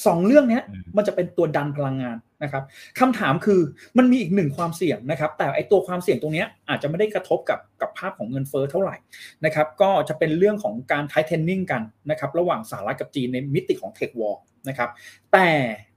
[0.06, 0.60] สองเรื่องนี้
[0.96, 2.62] มันจะเป็นตัวดันพลังงานนะครับ
[3.00, 3.60] คำถามคือ
[3.98, 8.96] มันมีอีกหนึ่งความเสี่ยงนะครับ แต่ไอตัวความเสี่ยงตรงนี้อาจจะไม่ได้กระทบกับกับภาพของเงินเฟ้อเท่าไหร่
[9.44, 14.36] นะครับก็จะเป็นเรื่องของการ tightening กันนะครับระหว่างสหรัฐกับจีนในมิติของ tech war
[14.68, 14.90] นะครับ
[15.32, 15.48] แต่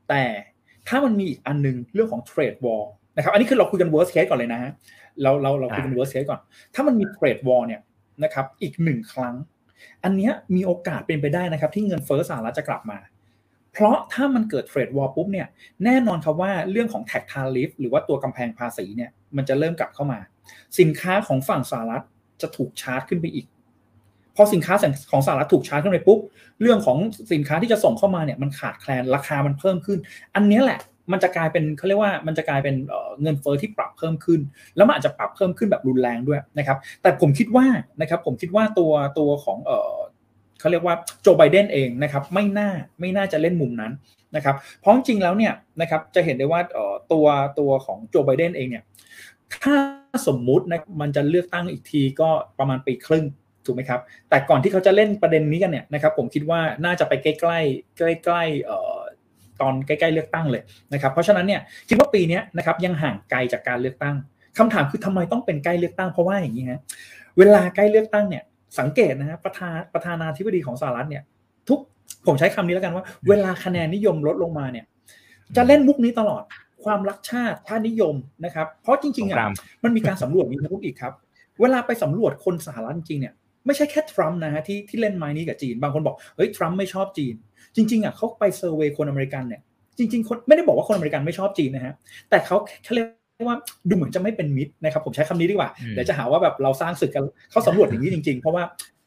[0.09, 0.23] แต่
[0.87, 2.83] ถ้ามันมีอีกอันนึงเรื่องของ trade war
[3.15, 4.71] นะครับอันนี้คือเราคุยกัน worst case ก่อนเลยนะฮะ
[5.21, 6.39] เราเราเราคุยกัน worst case ก่อน
[6.73, 7.81] ถ้ามันมี trade war เนี่ย
[8.23, 9.35] นะครับอีกหนึ่งครั้ง
[10.03, 12.99] อันนี้มีโอกาสเป็นไปได้นะครับ ที่เงินเฟ้อสหรัฐจะกลับมา
[13.73, 15.47] เพราะถ้ามันเกิดเทรดวอลปุ๊บเนี่ย
[15.85, 20.19] แน่นอนครับว่าเรื่องของแท็กทาริฟหรือว่าตัวกำแพงภาษีเนี่ยมันจะเริ่มกลับเข้ามา
[20.79, 22.03] สินค้าของฝั่งสหรัฐ
[22.41, 23.45] จะถูกชาร์จขึ้นไปอีก
[24.35, 24.73] พอสินค้า
[25.11, 26.19] ของสหรัฐถูกชาร์จขึ้นไปปุ๊บ
[26.61, 26.97] เรื่องของ
[27.33, 29.99] สินค้าที่จะส่งเข้ามาเนี่ยมันขาดแคลนราคามันเพิ่มขึ้น
[30.35, 30.79] อันนี้แหละ
[31.11, 32.75] มันจะกลายเป็นเขาเรียกว่ามันจะกลายเป็น
[33.21, 34.39] เงินเฟอ้อที่ปรับเพิ่มขึ้น
[34.75, 37.65] แล้วมันอาจจะปรับเพิ่มขึ้นแบบรุนแรงด้วยนะครับแต่ผมคิดว่า
[38.01, 39.57] นะครับผมคิดว่าตัวตัวของ
[40.59, 43.91] เขาเรียกว่าโจไบเดนเองนะครับไม่น่าไม่น่าจะเล่นมุมนั้น
[44.35, 46.61] นะครับเพราะจริงแล้วเนี่ยนะครับจะเห็นได้ว่า
[47.11, 47.25] ตัว
[47.59, 48.83] ตัวของโจไบเดนเองเนี่ย
[49.63, 49.75] ถ้า
[50.27, 53.25] สมมุตินะมันจะเลือกตั้งอีกทีก็ประมาณปีครึ่ง
[53.65, 57.59] ถูกไหมครับแต่ก่อนที่เขาจะเล่นประเด็นนี้กันเนี่ยนะครับผมคิดว่าน่าจะไปใกล้ใกล้
[57.97, 58.43] ใกล้ใกล้
[59.61, 60.61] ตอนใกล้ๆเลือกตั้งเลย
[60.93, 64.15] นะครับเพราะฉะนั้นเนี่ยคิดว่าปีนี้นะครับยังห่างไกลจากการเลือกตั้ง
[64.57, 66.81] คำถามคือทำไมต้องเป็นใกล้เลือกตั้งเพราะว่าอย่างนี้ฮะ
[67.37, 68.43] เวลาใกล้เลือกตั้งเนี่ย
[68.79, 71.23] สังเกตนะฮะประธานประธานาธิบดีของสหรัฐเนี่ย
[71.69, 71.79] ทุก
[72.27, 74.85] ผมใช้คำนี้แล้วกันว่า เวลาคะแนนนิยมลดลงมาเนี่ย
[75.55, 76.43] จะเล่นมุกนี้ตลอด
[76.83, 78.15] ความรักชาติชาตินิยม
[78.45, 79.37] นะครับ เพราะจริงๆอะ
[79.83, 81.13] มันมีการสำรวจนี้นะพุกอีกครับ
[81.61, 83.33] เวลาไปสำรวจคนสหรัฐจริงเนี่ย
[83.65, 87.35] ไม่ใช่แค่ทรัมป์นะฮะที่ที่เล่นไม้นี้กับจีน บางคนบอกเฮ้ยทรัมป์ไม่ชอบจีน
[87.77, 89.61] จริงๆอะเขาไป survey คนอเมริกันเนี่ย
[89.97, 91.93] จริงๆคนไม่ได้บอกว่าคนอเมริกันไม่ชอบจีนนะฮะ
[92.29, 93.05] แต่เขาแค่เรีย
[93.43, 93.57] กว่า
[93.89, 98.63] ดูเหมือนจะไม่เป็นมิตรนะครับผมใช้คำนี้ดีกว่าเดี๋ยวจะหาว่าแบบเราสร้างศึกกันเขาสำรวจอย่างนี้จริง ๆ เพราะว่า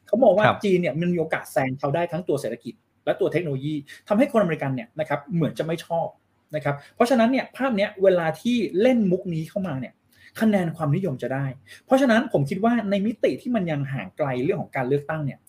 [0.07, 2.73] เขามองว่าจีนเนี่ยมันมีโอกาสแซงเขาได้ทั้งตัวเศรษฐกิจ
[3.05, 3.73] และตัวเทคโนโลยี
[4.07, 6.07] ทำให้คนอเมริกันเนี่ยนะครับเหมือนจะไม่ชอบ
[6.55, 9.93] นะครับเพราะฉะนั้นเนี่ยภาพเนี้ยเวลาที่เล่นมุกนี้เข้ามาเนี่ย
[10.41, 11.45] คะแนนความนิยมจะได้
[11.85, 15.39] เพราะฉะนั้นผมคิดว่าในมิติที่มันยังห่างไกลเรื่องของการเลือกตั้งเนี่ย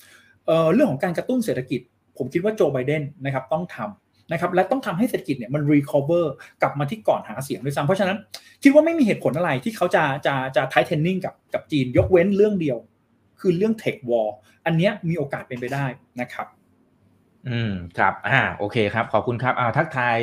[0.47, 1.81] เเรื่องของการกระตุ้นเศรษฐกิจ
[2.18, 6.25] ผมคิดว่าโจไบเดนนะครับต้องทำนะครับและต้องทำให้เศรษฐกิจเนี่ยมัน recover
[6.62, 8.16] กลับมาที่ก่อนหาเสียงด้วยซ้ำเพราะฉะนั้น
[8.62, 12.79] คิดว่าไม่มีเหตุผลอะไรที่เขาจะจะจะไทเทนนิ่งกับกับจีนยกเว้นเรื่องเดียว
[13.40, 14.29] คือเรื่อง tech war
[14.66, 15.85] อันเนี้ยมีโอกาสเป็นไปได้
[16.20, 16.46] นะครับ
[17.48, 20.18] อืมครับอ่าโอเคครับ ขอบคุณครับอ่าทักทาย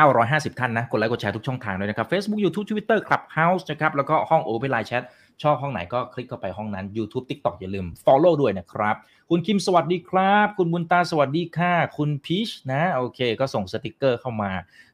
[0.00, 5.02] 950 ท่านนะ กดไลค์กดแชร์ทุกช่องทางเลยนะครับ Facebook YouTube Twitter Clubhouse นะครับ แล้วก็ห้อง Open Line Chat
[5.42, 8.96] ชอบห้องไหนก็คลิกเข้าไปห้องนั้น YouTube TikTok อย่าลืม Follow ด้วยนะครับ
[9.30, 14.50] คุณคิมสวัสดีครับ คุณบุญตาสวัสดีค่ะ คุณพีชนะโอเค ก็ส่งสติกเกอร์เข้ามา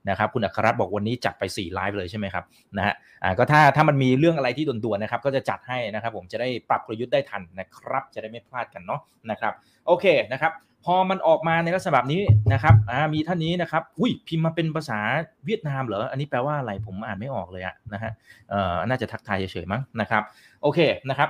[0.09, 2.45] นะครับคุณอัครรัตน์บอกวันนี้จัดไป4ไลฟ์เลยใช่ไหมครับ
[2.77, 9.53] นะฮะอ่าก็ถ้าถ้ามันมีเรื่องอะไรที่ด่วนๆนะครับก็จะจัดให้นะครับผมจะได้ปรับกลยุทธ์ได้ทันนะครับ จะได้ไม่พลาดกันเนาะนะครับ
[9.87, 10.53] โอเคนะครับ
[10.91, 14.99] พอมันออกมาในลักษณะแบบนี้นะครับอ่ามีท่านนี้นะครับอุ้ยพิมพ์มาเป็นภาษา
[15.47, 18.13] เวียดนามเหรอ อันนี้แปลว่าอะไรผมอ่านไม่ออกเลยอะนะฮะ
[18.51, 20.23] เอ่อน่าจะทักทายเฉยๆมั้งนะครับ
[20.63, 20.79] โอเค
[21.11, 21.29] นะครับ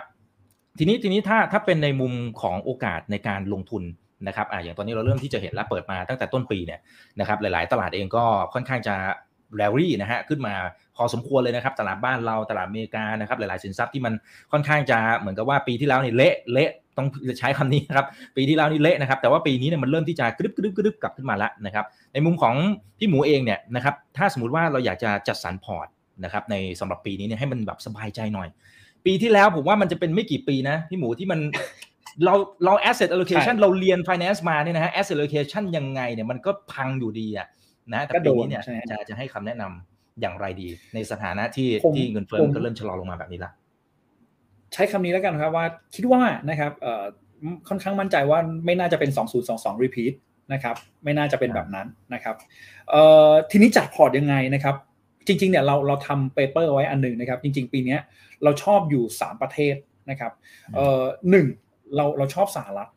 [0.79, 3.83] ทีนี้ทีนี้ถ้าถ้าเป็นในมุมของโอกาสในการลงทุน
[4.27, 6.81] นะครับอ่าอย่างตอนนี้เราเริ่มที่จะเห็นแล้วเปิดมาตั้งแต่ต้นปีเนี่ย
[7.21, 8.95] นะครับหลาย ๆ ตลาดเองก็ค่อนข้างจะ
[9.57, 10.55] แรลลี่นะฮะขึ้นมา
[10.97, 14.15] พอสมควรเลยนะครับ ตลาดบ้านเราตลาดอเมริกานะครับหลาย ๆ สินทรัพย์ที่มัน
[14.53, 17.07] ค่อนข้างจะเหมือนกับว่าปีที่แล้วนี่เละเละต้อง
[17.39, 22.55] ใช้คำนี้นะครับปีที่แล้วนี่เละนะครับ แต่ว่าปีนี้เนี่ยมันเริ่มที่จะกรึบกรึบกรึบกลับขึ้นมาแล้วนะครับ ในมุมของ
[22.99, 25.87] พี่หมูเองเนี่ยนะครับถ้าสมมติว่าเราอยากจะจัดสรรพอร์ต
[26.25, 28.49] นะครับในสำหรับปีนี้เนี่ยให้มันแบบสบายใจหน่อย
[29.07, 31.41] ปีที่แล้วผมว่ามันจะเป็นไม่กี่ปีนะพี่หมูที่มัน
[32.25, 37.47] เราเรา asset allocation ใช่เราเรียน finance มาเนี่ยนะฮะ asset allocation ยังไงเนี่ยมันก็พังอยู่ดีอะ
[37.93, 43.51] นะแต่ก็โดปีนนี้เนี่ยใช่จะจะให้คำแนะนำอย่างไรดี ในสถานะที่ผมที่เงินเฟ้อผมมันก็เริ่มชะลอลงมาแบบนี้ละ
[44.73, 45.65] ใช้คำนี้แล้วกันครับว่า
[45.95, 47.05] คิดว่านะครับเอ่อ
[47.69, 49.11] ค่อนข้างมั่นใจว่าไม่น่าจะเป็น
[49.47, 50.13] 2022 repeat
[50.53, 52.35] นะครับไม่น่าจะเป็นแบบนั้นนะครับ
[52.91, 54.77] เอ่อทีนี้จัดพอร์ตยังไงนะครับ
[55.27, 57.97] จริงๆเนี่ยเราเราทำเปเปอร์ไว้อันหนึ่งนะครับ จริง ๆ ปีนี้
[58.45, 59.75] เราชอบอยู่ 3 ประเทศ
[60.11, 60.33] นะครับ
[60.75, 61.47] เอ่อหนึ่ง
[61.97, 62.89] เราเราชอบสหรัฐ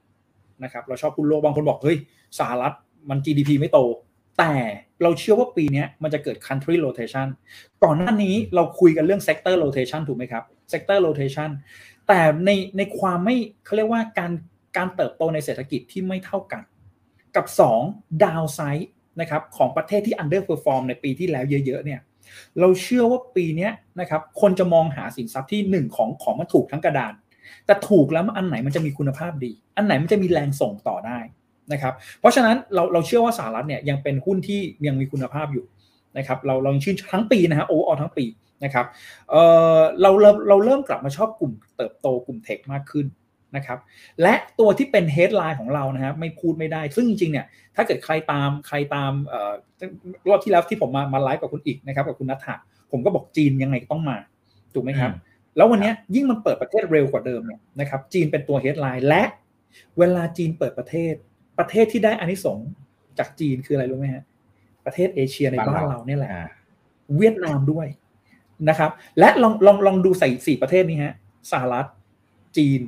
[0.63, 1.98] นะครับ เราชอบคุณโลกบางคนบอกเฮ้ย
[2.39, 2.74] สหรัฐ
[3.10, 3.80] มัน GDP ไม่โต
[4.39, 4.54] แต่
[5.04, 7.28] เราเชื่อว่าปีนี้มันจะเกิด country rotation
[7.84, 11.50] ก่อนหน้านี้เราคุยกันเรื่อง sector rotation ถูกไหมครับ sector rotation
[12.08, 14.32] แต่ในในความไม่เขาเรียกว่าการ
[14.78, 16.63] การเติบโตในเศรษฐกิจที่ไม่เท่ากัน
[17.36, 17.46] กับ
[17.86, 18.86] 2 downside
[19.22, 22.02] นะครับของประเทศที่ underperform ในปีที่แล้วเยอะๆเนี่ย
[22.60, 27.13] เราเชื่อว่าปีนี้นะครับคนจะมองหาสินทรัพย์ที่ 1 ของของมันถูกทั้งกระดาน
[27.65, 31.20] แต่ถูกแล้วอันไหนมันจะมีคุณภาพดี อันไหนมันจะมีแรงส่งต่อได้
[31.72, 35.65] นะครับเพราะฉะนั้นเราเราเชื่อว่าสหรัฐเนี่ยยังเป็นหุ้นที่ยังมีคุณภาพอยู่
[36.18, 38.26] นะครับเราเราชื่นทั้งปีนะฮะ over ทั้งปี
[38.63, 38.86] นะครับ
[39.30, 39.36] เอ
[39.78, 43.06] อเราเราเราเริ่มกลับมาชอบกลุ่มเติบโตกลุ่ม tech มากขึ้น
[43.55, 43.79] นะครับ
[44.21, 49.53] และตัวที่เป็น headline ของเรานะฮะไม่พูดไม่ได้ ซึ่งจริงๆเนี่ยถ้าเกิดใครตามใครตามเอ่อ
[50.29, 52.55] รอบที่แล้วที่ผมมามาไลฟ์กับคุณอีกนะครับกับคุณนัทธา
[52.91, 54.17] ผมก็บอกจีนยังไงก็ต้องมา
[54.73, 55.12] ถูกไหมครับ
[55.57, 59.23] แล้ววันเนี้ยยิ่งมันเปิดประเทศเร็วกว่าเดิมเนี่ยนะครับจีนเป็นตัว headline และ
[59.99, 61.13] เวลาจีนเปิดประเทศ
[61.59, 62.69] ประเทศที่ได้อานิสงส์
[63.19, 64.23] จากจีนคืออะไรรู้ไหมฮะ
[64.85, 66.47] ประเทศเอเชียในบ้านบ้านเราเราเนี่ยแหละอ่า
[67.17, 67.88] เวียดนามด้วย
[68.69, 71.13] นะครับ และลองลองลองดูใส่สี่ประเทศนี้ฮะ
[71.51, 71.85] สหรัฐ
[72.57, 72.79] จีน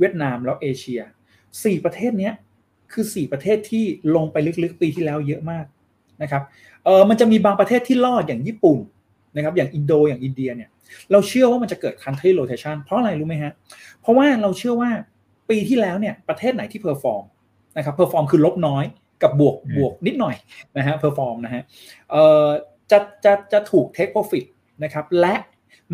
[0.00, 1.00] เวียดนามแล้วเอเชีย
[1.64, 2.34] สี่ประเทศเนี้ย
[2.92, 3.84] คือสี่ประเทศที่
[4.16, 5.64] ลงไปลึกๆปีที่แล้วเยอะมาก
[6.22, 6.42] นะครับ
[6.84, 8.78] เออมันจะมีบางประเทศที่รอดอย่างญี่ปุ่น
[9.36, 10.70] นะครับอย่างอินโดอย่างอินเดียเนี่ย
[11.12, 13.52] เราเชื่อว่ามันจะเกิด country rotation เพราะอะไรรู้ไหมฮะ
[14.00, 14.90] เพราะว่าเราเชื่อว่า
[15.50, 17.24] ปีที่แล้วเนี่ยประเทศไหนที่ perform
[17.76, 18.84] นะครับ perform คือลบน้อย
[19.22, 20.36] กับบวกอืมบวกนิดหน่อย
[20.76, 21.62] นะฮะ perform นะฮะ
[22.10, 22.46] เอ่อ
[22.90, 24.44] จะจะจะถูก take profit
[24.84, 25.34] นะครับและ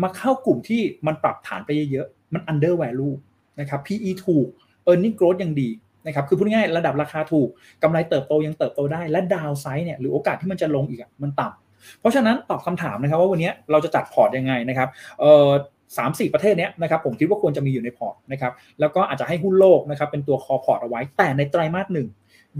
[0.03, 3.15] มาเข้ากลุ่มที่มันปรับฐานไปเยอะๆ มัน under value
[3.59, 4.47] นะครับ PE ถูก
[4.87, 5.69] earning growth ยังดี
[6.07, 7.49] นะครับคือพูดง่ายระดับราคาถูก
[7.83, 14.89] กำไรเติบโตยังเติบโตได้ และ downside เนี่ยหรือโอกาสที่มันจะลงอีกมันต่ำเพราะฉะนั้นตอบคำถามนะครับว่าวันนี้เราจะจัดพอร์ตยังไงนะครับ
[15.19, 15.49] เอ่อ
[15.97, 22.07] สามสี่ประเทศเนี้ยนะครับผมคิดว่าควรจะมีอยู่ในพอร์ตนะครับแล้วก็อาจจะให้หุ้นโลกนะครับเป็นตัว core port เอาไว้ แต่ในไตรมาสหนึ่ง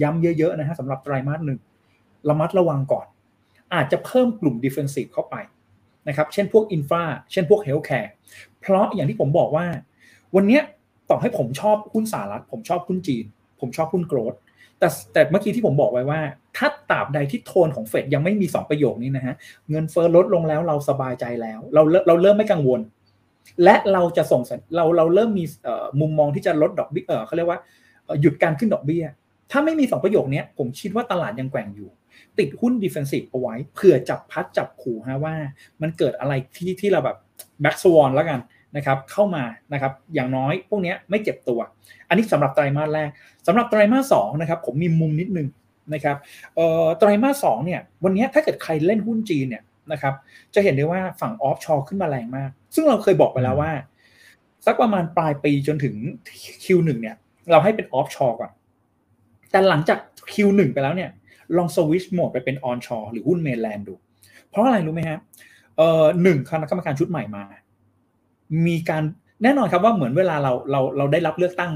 [0.01, 1.59] ย้ำเยอะๆนะฮะสำหรับไตรมาสหนึ่ง
[2.29, 3.05] ระมัดระวังก่อน
[3.73, 5.35] อาจจะเพิ่มกลุ่ม defensive เข้าไป
[6.07, 8.09] นะครับเช่นพวก infra เช่นพวก healthcare
[8.61, 9.65] เพราะอย่างที่ผมบอกว่า
[10.35, 10.59] วันนี้
[11.09, 13.25] ต่อให้ผมชอบหุ้นสหรัฐผมชอบหุ้นจีน
[13.59, 14.33] ผมชอบหุ้น growth
[14.79, 16.19] แต่แต่เมื่อกี้ที่ผมบอกไว้ว่า
[16.57, 19.35] ถ้าตราบใดที่โทนของเฟดยังไม่มี 2 ประโยคนี้นะฮะ
[19.69, 22.81] เงินเฟ้อลดลงแล้วเราสบายใจแล้ว เราเริ่มเราเริ่มไม่กังวล
[23.63, 24.41] และเราจะส่ง
[24.75, 25.45] เราเราเริ่มมี
[26.01, 27.59] มุมมองที่จะลดดอกเบี้ยเขาเรียกว่า
[28.21, 29.03] หยุดการขึ้นดอกเบี้ย
[29.51, 31.89] ถ้าไม่มี 2 ประโยคนี้ผมคิดว่าตลาดยังแกว่งอยู่
[32.39, 35.35] ติดหุ้น defensive เอาไว้เผื่อจับพลัดจับผลูฮะว่า
[35.81, 37.17] มันเกิดอะไรที่ที่เราแบบ
[37.61, 38.39] black swan แล้วกัน
[38.75, 41.59] นะครับเข้ามานะครับอย่างน้อยพวกเนี้ยไม่เจ็บตัว
[42.09, 43.09] อันนี้สำหรับไตรมาสแรก
[43.47, 45.47] สำหรับไตรมาสสองนะครับผมมีมุมนิดนึง
[45.93, 46.17] นะครับ
[46.55, 50.13] เอ่อไตรมาสสองเนี่ยวันนี้ถ้าเกิดใครเล่นหุ้นจีนเนี่ยนะครับ
[50.55, 53.71] จะเห็นได้ว่าฝั่ง offshore ขึ้นมาแรงมาก ซึ่งเราเคยบอกไปแล้วว่า
[54.65, 55.95] สักประมาณปลายปีจนถึง
[56.63, 57.15] Q1 เนี่ย
[57.51, 58.51] เราให้เป็น offshore ก่อน
[59.51, 59.99] แต่หลังจาก
[60.33, 61.09] Q1 ไปแล้วเนี่ย
[61.57, 63.93] ลอง switch mode ไปเป็น onshore หรือหุ้น mainland ดู
[64.49, 65.19] เพราะอะไรรู้ไหมฮะ
[65.77, 67.43] เอ่อหนึ่งคณะกรรมการชุดใหม่มา
[68.67, 69.03] มีการ
[69.43, 71.73] แน่นอนครับว่าเหมือนเวลาเราเราเราได้รับเลือกตั้ง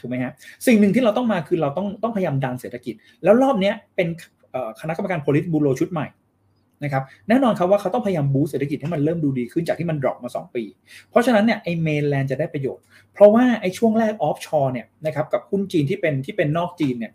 [0.00, 0.32] ถูกไหมฮะ
[0.66, 4.08] สิ่งหนึ่งที่เราต้องมาคือเราต้องต้องพยายามดันเศรษฐกิจ แล้วรอบนี้เป็น
[4.80, 6.06] คณะกรรมการโพลิตบูโรชุดใหม่
[6.84, 10.64] นะครับแน่นอนครับว่าเขาต้องพยายาม boost เศรษฐกิจให้มันเริ่มดูดีขึ้นจากที่มัน drop มา 2 ปี
[11.10, 17.12] เพราะฉะนั้นเนี่ยไอ mainland จะได้ประโยชน์ เพราะว่าไอช่วงแรก offshore เนี่ยนะครับกับหุ้นจีนที่เป็นที่เป็นนอกจีนเนี่ย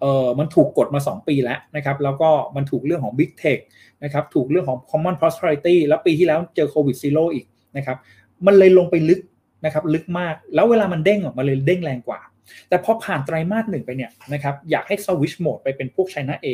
[0.00, 3.60] เออมันถูกกดมา 2 ปีแล้วนะครับแล้วก็มันถูกเรื่องของ Big Tech
[4.04, 7.98] นะครับถูกเรื่องของ Common Prosperity แล้วปีที่แล้วเจอโควิด zero อีกนะครับ
[8.46, 9.20] มันเลยลงไปลึก
[9.64, 12.20] นะครับลึกมาก แล้วเวลามันเด้งออกมาเลยเด้งแรงกว่า
[12.68, 16.46] แต่พอผ่านไตรมาสหนึ่งไปเนี่ยนะครับอยากให้สวิชโหมดไปเป็นพวกไชน่าเอ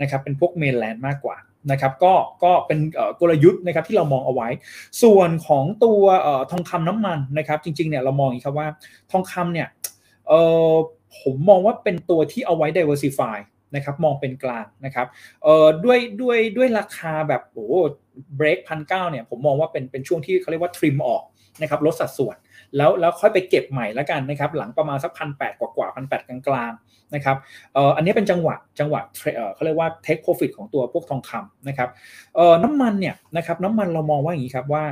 [0.00, 1.36] นะครับเป็นพวกเมนแลนด์มากกว่า
[1.70, 2.14] นะครับก็
[2.44, 2.78] ก็เป็น
[3.20, 4.48] กลยุทธ์นะครับที่เรามองเอาไว้
[5.02, 6.02] ส่วนของตัว
[6.50, 8.68] ทองคำน้ำมันนะครับ จริงๆเนี่ยเรามองอย่างนี้ครับว่า
[9.10, 9.68] ทองคำเนี่ย
[10.28, 10.32] เอ
[10.70, 10.72] อ
[11.20, 13.36] ผมมองว่าเป็นตัวที่เอาไว้ diversify
[13.74, 15.06] นะครับมองเป็นกลางนะครับ
[15.42, 17.66] เอ่อด้วยด้วยด้วยราคาแบบโอ้
[18.36, 21.22] เบรกพันเก้าเนี่ยผมมองว่าเป็นเป็นช่วงที่เขาเรียกว่าทริมออก
[21.62, 22.36] นะครับลดสัดส่วน
[22.76, 27.36] แล้วแล้วค่อยไปเก็บใหม่แล้วกันนะครับหลังประมาณสักพันแปดกว่ากว่าพันแปดกลางๆนะครับ
[27.74, 29.00] เอ่ออันนี้เป็นจังหวะจังหวะ
[29.36, 31.88] เอ่อเขาเรียกว่า take profit ของตัวพวกทองคำนะครับ
[32.36, 34.84] เอ่อน้ำมันเนี่ยนะครับน้ำมันเรามองว่าอย่างนี้ครับว่า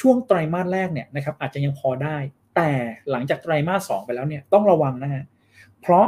[0.00, 2.16] ช่วงไตรมาสแรกเนี่ยนะครับอาจจะยังพอได้
[2.56, 2.70] แต่
[3.10, 5.24] หลังจากไตรมาสสองไปแล้วเนี่ยต้องระวังนะฮะ
[5.82, 6.06] เพราะ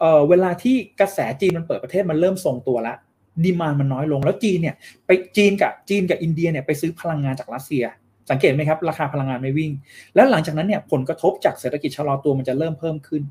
[0.00, 2.96] เอ่อเวลาที่กระแสจีนมันเปิดประเทศมันเริ่มทรงตัวแล้ว
[3.44, 4.74] demand มันน้อยลงแล้วจีนเนี่ย
[5.06, 7.84] ไปจีนกับจีนกับอินเดียเนี่ยไปซื้อพลังงานจากรัสเซีย
[8.30, 9.72] สังเกตไหมครับ ราคาพลังงานไม่วิ่ง
[10.14, 13.22] แล้วหลังจากนั้นเนี่ยผลกระทบจากเศรษฐกิจชะลอตัวมันจะเริ่มเพิ่มขึ้น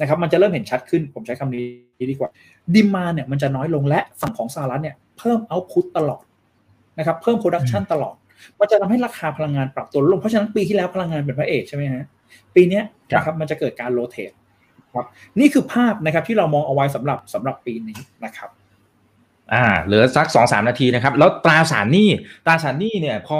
[0.00, 1.64] นะครับมันจะเริ่มเห็นชัดขึ้น ผมใช้คำนี้
[2.10, 2.30] ดีกว่า
[2.74, 6.22] demand เนี่ยมันจะน้อยลงและฝั่งของสหรัฐเนี่ยเพิ่ม output ตลอด
[6.98, 8.14] นะครับเพิ่ม production ตลอด
[8.58, 12.04] มันจะทำให้ราคาพลังงานปรับตัวลง เพราะฉะนั้นปีที่แล้วพลังงานเป็นพระเอกใช่ไหมฮะ
[12.54, 12.80] ปีนี้
[13.14, 14.32] นะครับมันจะเกิดการ rotate
[14.94, 15.06] ครับ
[15.40, 18.50] นี่คือภาพนะครับที่เรามองเอาไว้สำหรับสำหรับปีนี้นะครับ
[19.52, 22.08] อ่าเหลือสักสองสามนาทีนะครับ แล้วตราสารหนี้
[22.46, 23.38] ตราสารหนี้เนี่ยพอ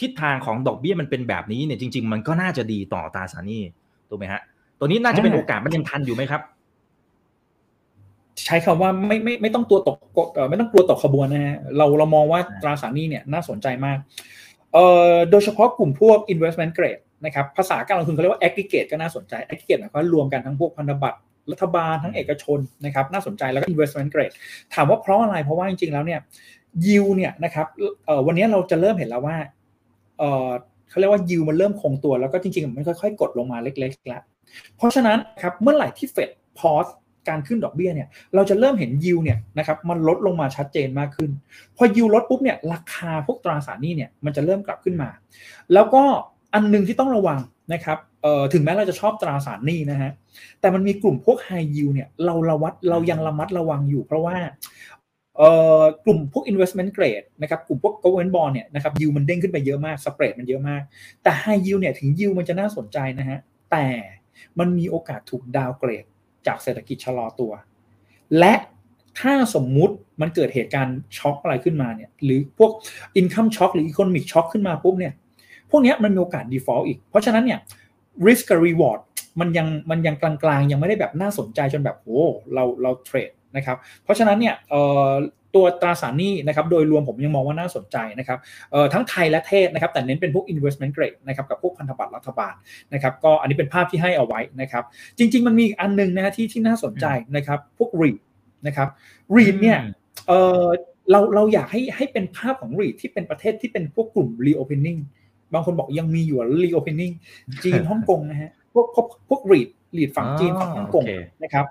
[0.00, 3.62] ทิศทางของดอกเบี้ยมันเป็นแบบนี้เนี่ยจริง ๆ มันก็น่าจะดีต่อตราสารหนี้
[4.08, 4.40] ถูกไหมฮะ
[4.78, 6.42] ตัวนี้น่าจะเป็นโอกาสมันยังทันอยู่ไหมครับ
[8.44, 9.96] ใช้คำว่าไม่ไม่ไม่ต้องตัวตก
[10.50, 13.98] ไม่ต้องกลัวตกขบวนนะฮะเราเรามองว่าตราสารหนี้เนี่ยน่าสนใจมาก
[14.72, 21.18] เอ่อโดยเฉพาะกลุ่มพวก investment grade นะครับภาษาการลงทุนเขาเรียกว่า aggregate ก็น่าสนใจ aggregate หมายความว่ารวมกันทั้งพวกพันธบัตร
[21.52, 24.34] รัฐบาลทั้งเอกชนนะครับน่าสนใจแล้วก็ investment grade
[24.74, 26.20] ถามว่าเพราะอะไรเพราะว่าจริงๆแล้วเนี่ย
[26.86, 27.66] ยิวเนี่ยนะครับ
[28.26, 29.36] วันนี้เราจะเริ่มเห็นแล้วว่า
[30.18, 34.22] เเขาเรียกว่ายิวมันเริ่มคงตัวแล้วก็จริงๆมันค่อยๆ กดลงมาเล็กๆแล้ว
[34.76, 36.86] เพราะฉะนั้นครับเมื่อไหร่ที่เฟดพอส
[37.28, 41.30] การขึ้นดอกเบี้ยเนี่ยเราจะเริ่มเห็นยิวเนี่ยนะครับมันลดลงมาชัดเจนมากขึ้น
[41.76, 45.08] พอยิวลดปุ๊บเนี่ยราคาพวกตราสารหนี้เนี่ยมันจะเริ่มกลับขึ้นมา
[45.74, 46.02] แล้วก็
[46.54, 47.38] อันนึงที่ต้องระวัง
[47.72, 50.10] นะครับเอ่อถึงแม้เราจะชอบตราสารหนี้นะฮะ
[50.60, 54.36] แต่มันมีกลุ่มพวกไฮยิวเนี่ยเราระวัดเรายังระมัดระวังอยู่ เพราะว่า
[55.36, 60.82] เอ่อกลุ่มพวก investment grade นะครับกลุ่มพวก government bond เนี่ยนะครับยิวมันเด้งขึ้นไปเยอะมากสเปรดมันเยอะมาก
[61.22, 63.38] แต่ไฮยิวเนี่ยถึงยิวมันจะน่าสนใจนะฮะ
[63.70, 63.86] แต่
[64.58, 66.04] มันมีโอกาสถูกดาวเกรด
[66.46, 67.52] จากเศรษฐกิจชะลอตัว
[68.38, 68.54] และ
[69.20, 72.70] ถ้าสมมุติมันเกิดเหตุการณ์ช็อคอะไรขึ้นมาเนี่ยหรือพวก
[73.20, 75.14] income shock หรือ economic shock ขึ้นมาปุ๊บเนี่ย
[75.70, 77.58] พวกนี้มันมีโอกาส default อีก เพราะฉะนั้นเนี่ย
[78.26, 79.00] risk กับ reward
[79.40, 82.22] มันยังมันยังกลางๆ ยังไม่ได้แบบน่าสนใจจนแบบโอ้
[82.54, 84.54] เราเราเทรดนะครับเพราะฉะนั้นเนี่ย
[85.54, 88.38] ตัวตราสารหนี้นะครับโดยรวมผมยังมองว่าน่าสนใจนะครับ
[88.92, 92.54] ทั้งไทยและเทศนะครับแต่เน้นเป็นพวก investment grade นะครับกับพวกพันธบัตรรัฐบาล
[92.92, 94.84] นะครับก็อันนี้เป็นภาพที่ให้เอาไว้นะครับ
[95.18, 98.18] จริง ๆ มันมีอันนึงนะที่ที่น่าสนใจนะครับพวก REIT
[98.66, 98.88] นะครับ
[99.36, 99.78] REIT เนี่ย
[100.28, 100.64] เออ
[101.10, 105.00] เราเราอยากให้ให้เป็นภาพของ REIT ที่เป็นประเทศที่เป็นพวกกลุ่ม reopening
[105.52, 107.14] บางคนบอกยังมีอยู่ reopening
[107.64, 111.04] จีนฮ่องกงนะฮะพวกพวกพวก REIT REIT ฝั่งจีนฝั่งฮ่องกง
[111.42, 111.66] นะครับ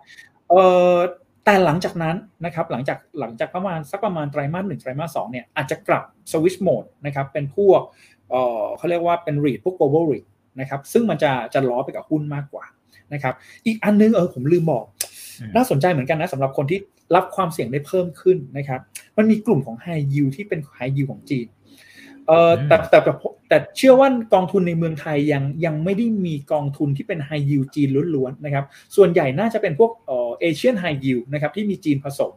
[0.49, 0.55] เอ
[0.91, 0.95] อ
[1.45, 7.81] แต่หลังจากนั้นนะครับหลังจากหลังจากประมาณสักประมาณไตรมาสหนึ่งไตรมาสสองเนี่ยอาจจะกลับสวิชโหมดนะครับเป็นพวก
[8.29, 10.25] เออเขาเรียกว่าเป็น REIT พวก global REIT
[10.59, 12.65] นะครับซึ่งมันจะจะล้อไปกับหุ้นมากกว่า
[13.13, 13.33] นะครับ
[13.65, 14.85] อีกอันนึงเออผมลืมบอก
[15.55, 16.79] น่าสนใจเหมือนกันนะสำหรับคนที่
[17.15, 18.81] รับความเสี่ยงได้เพิ่มขึ้นนะครับ
[19.17, 21.47] มันมีกลุ่มของ High Yield ที่เป็น High Yield ของจีน
[22.27, 22.99] เออแต่แต่
[23.49, 32.31] แต่เชื่อว่ากองทุนในเมืองไทยยังยังไม่ได้มีกองทุนที่เป็นไฮยิวจีนล้วนๆนะครับส่วนใหญ่น่าจะเป็นพวกเอเชียนไฮยิวนะครับที่มีจีนผสม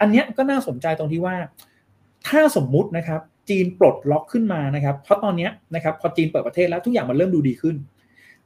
[0.00, 1.36] อันนี้ก็น่าสนใจตรงที่ว่า
[2.28, 7.76] ถ้าสมมุตินะครับจีนปลดล็อกขึ้นมานะครับ เพราะตอนนี้นะครับพอจีนเปิดประเทศแล้วทุกอย่างมันเริ่มดูดีขึ้น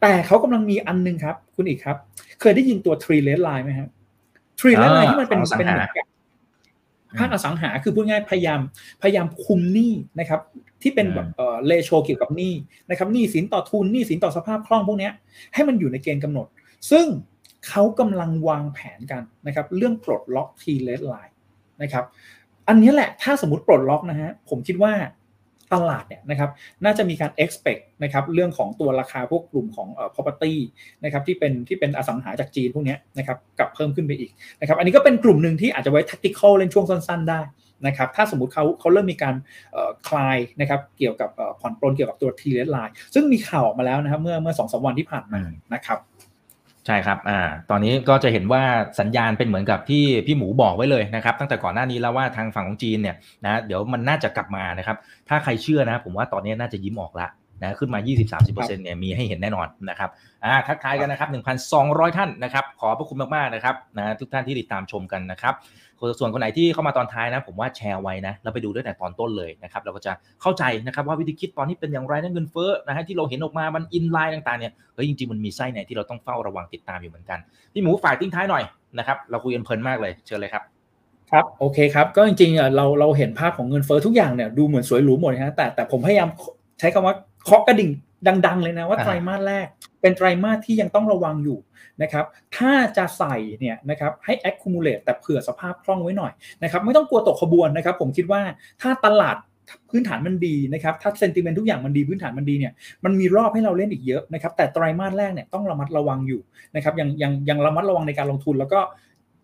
[0.00, 1.96] แต่เขากำลังมีอันนึงครับ คุณอีกครับ
[2.40, 3.88] เคยได้ยินตัว three red lines ไหมครับ
[4.60, 6.06] three red lines ที่มันเป็นเป็นเหมือนกับ
[7.18, 8.60] ภาคอสังหาคือพูดง่ายพยายาม
[9.02, 10.40] พยายามคุมหนี้นะครับ
[10.82, 12.54] ที่เป็นแบบเออ ratio เกี่ยวกับหนี้
[12.90, 15.10] นะครับหนี้สินต่อทุนหนี้สินต่อสภาพคล่องพวกนี้
[15.54, 16.46] ให้มันอยู่ในเกณฑ์กำหนด
[16.90, 17.06] ซึ่ง
[17.68, 21.36] เขากำลังวางแผนกันนะครับเรื่องปลดล็อก three red lines
[21.82, 22.04] นะครับ
[22.68, 24.92] อันนี้แหละถ้าสมมติปลดล็อกนะฮะผมคิดว่า
[25.74, 26.50] ตลาดเนี่ยนะครับ
[26.84, 30.54] น่าจะมีการ expect นะครับเรื่องของตัวราคาพวกกลุ่มของเอ่อ property
[31.04, 37.40] นะครับที่เป็นที่เป็นอสังหาจากจีนพวกนี้นะครับกลับเพิ่มขึ้นไปอีกนะครับอันนี้ก็เป็นกลุ่มหนึ่งที่อาจจะไว้ tactical เล่นช่วงสั้น ๆ ได้
[37.86, 39.34] นะครับถ้าสมมติเขาเขาเริ่มมีการ
[40.08, 45.42] คลายนะครับเกี่ยวกับผ่อนปลนเกี่ยวกับตัว T rate line ซึ่งมีข่าวออกมาแล้วนะครับเมื่อเมื่อสองสวันที่ผ่านมา
[45.74, 45.98] นะครับ
[46.86, 48.62] ใช่ครับ อ่า ตอนนี้ก็จะเห็นว่า
[49.00, 54.96] สัญญาณเป็นเหมือนกับที่พี่หมูบอกไว้เลยนะครับ ตั้งแต่ก่อนหน้านี้แล้วว่าทางฝั่งของจีนเนี่ยนะเดี๋ยวมันน่าจะกลับมานะครับ
[55.28, 57.28] ถ้าใครเชื่อนะ ผมว่าตอนนี้น่าจะยิ้มออกละ
[57.62, 58.00] นะขึ้นมา
[58.42, 60.10] 20-30%เนี่ยมีให้เห็นแน่นอนนะครับ
[60.44, 61.28] อ่าทักทายกันนะครับ
[61.72, 65.54] 1,200 ท่านนะครับ ขอพระคุณมากๆนะครับนะทุกท่านที่ติดตามชมกันนะครับ
[66.18, 70.12] ส่วนคนไหนที่เข้ามาตอนท้ายนะ ผมว่าแชร์ไว้นะแล้วไปดูตั้งแต่ตอนต้นเลยนะครับเราก็จะ
[70.42, 77.38] เข้าใจนะครับว่าวิธีคิดตอนนี้เป็นอย่างไรนั่นเงินเฟ้อนะฮะที่เราเห็นออกมามันอินไลน์ต่างๆเนี่ยเฮ้ยจริงๆมันมีไส้ไหนที่เราต้องเฝ้าระวังติดตามอยู่เหมือนกัน
[77.72, 78.62] พี่หมูฝ่ายทิ้งท้ายหน่อย
[78.98, 80.62] นะครับเราคุยกันเพลินมากเลยเชิญเลยครับ
[81.30, 86.28] ครับโอเคครับก็จริงๆเราเราเห็นภาพของเงินเฟ้อทุกอย่างเนี่ยดูเหมือนสวยหรูหมดนะแต่แต่ผมพยายาม
[86.80, 87.14] ใช้คำว่า
[87.44, 87.90] เคาะกระดิ่ง
[88.46, 89.66] ดัง ๆ เลยนะว่าไตรมาสแรก
[90.00, 91.58] เป็นไตรมาสที่ยังต้องระวังอยู่
[92.02, 92.24] นะครับ
[92.56, 96.32] ถ้าจะใส่เนี่ยนะครับให้ accumulate แต่เผื่อสภาพคล่องไว้หน่อย
[96.62, 98.42] นะครับไม่ต้องกลัวตกขบวนนะครับ ผมคิดว่า
[98.82, 99.36] ถ้าตลาด
[99.90, 102.72] พื้นฐานมันดีนะครับถ้าเซนติเมนต์ทุกอย่างมันดีพื้นฐานมันดีเนี่ย
[103.04, 106.40] มันมีรอบให้เราเล่นอีกเยอะนะครับแต่ไตรมาสแรกเนี่ยต้องระมัดระวังอยู่
[106.74, 108.80] นะครับยังยังยังระมัดระวังในการลงทุนแล้วก็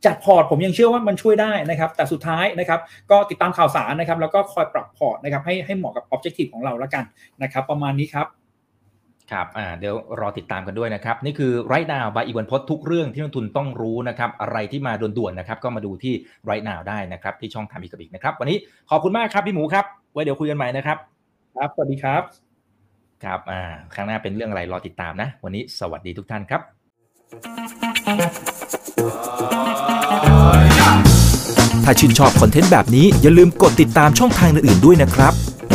[0.06, 7.04] จัดพอร์ตผมยังเชื่อว่ามันช่วยได้นะครับแต่สุดท้ายนะครับก็ติดตามข่าวสารนะครับแล้วก็คอยปรับพอร์ตนะครับให้ให้เหมาะกับ objective ของเราแล้วกัน
[7.42, 8.26] นะครับประมาณนี้ครับ
[9.32, 16.14] ครับอ่าเดี๋ยวรอติดตามกันด้วยนะครับ นี่คือไรนาวบายอีวันพศทุกเรื่องที่นักทุนต้องรู้นะครับ อะไรที่มาด่วนๆนะครับ ก็มาดูที่
[16.44, 18.58] ไรนาวได้นะครับ ที่ช่องทำอีกกับอีกนะครับ วันนี้
[18.90, 20.98] ขอบคุณมากครับพี่หมูครับ ไว้เดี๋ยวคุยกันใหม่นะครับ
[21.56, 22.22] ครับ สวัสดีครับ
[23.24, 23.62] ครับอ่า
[23.94, 26.60] ครั้งหน้าเป็นเรื่องอะไรรอติดตามนะ วันนี้สวัสดีทุกท่านครับ
[31.84, 35.49] ถ้าชื่นชอบคอนเทนต์แบบนี้อย่าลืมกดติดตามช่องทางอื่นๆด้วยนะครับไม่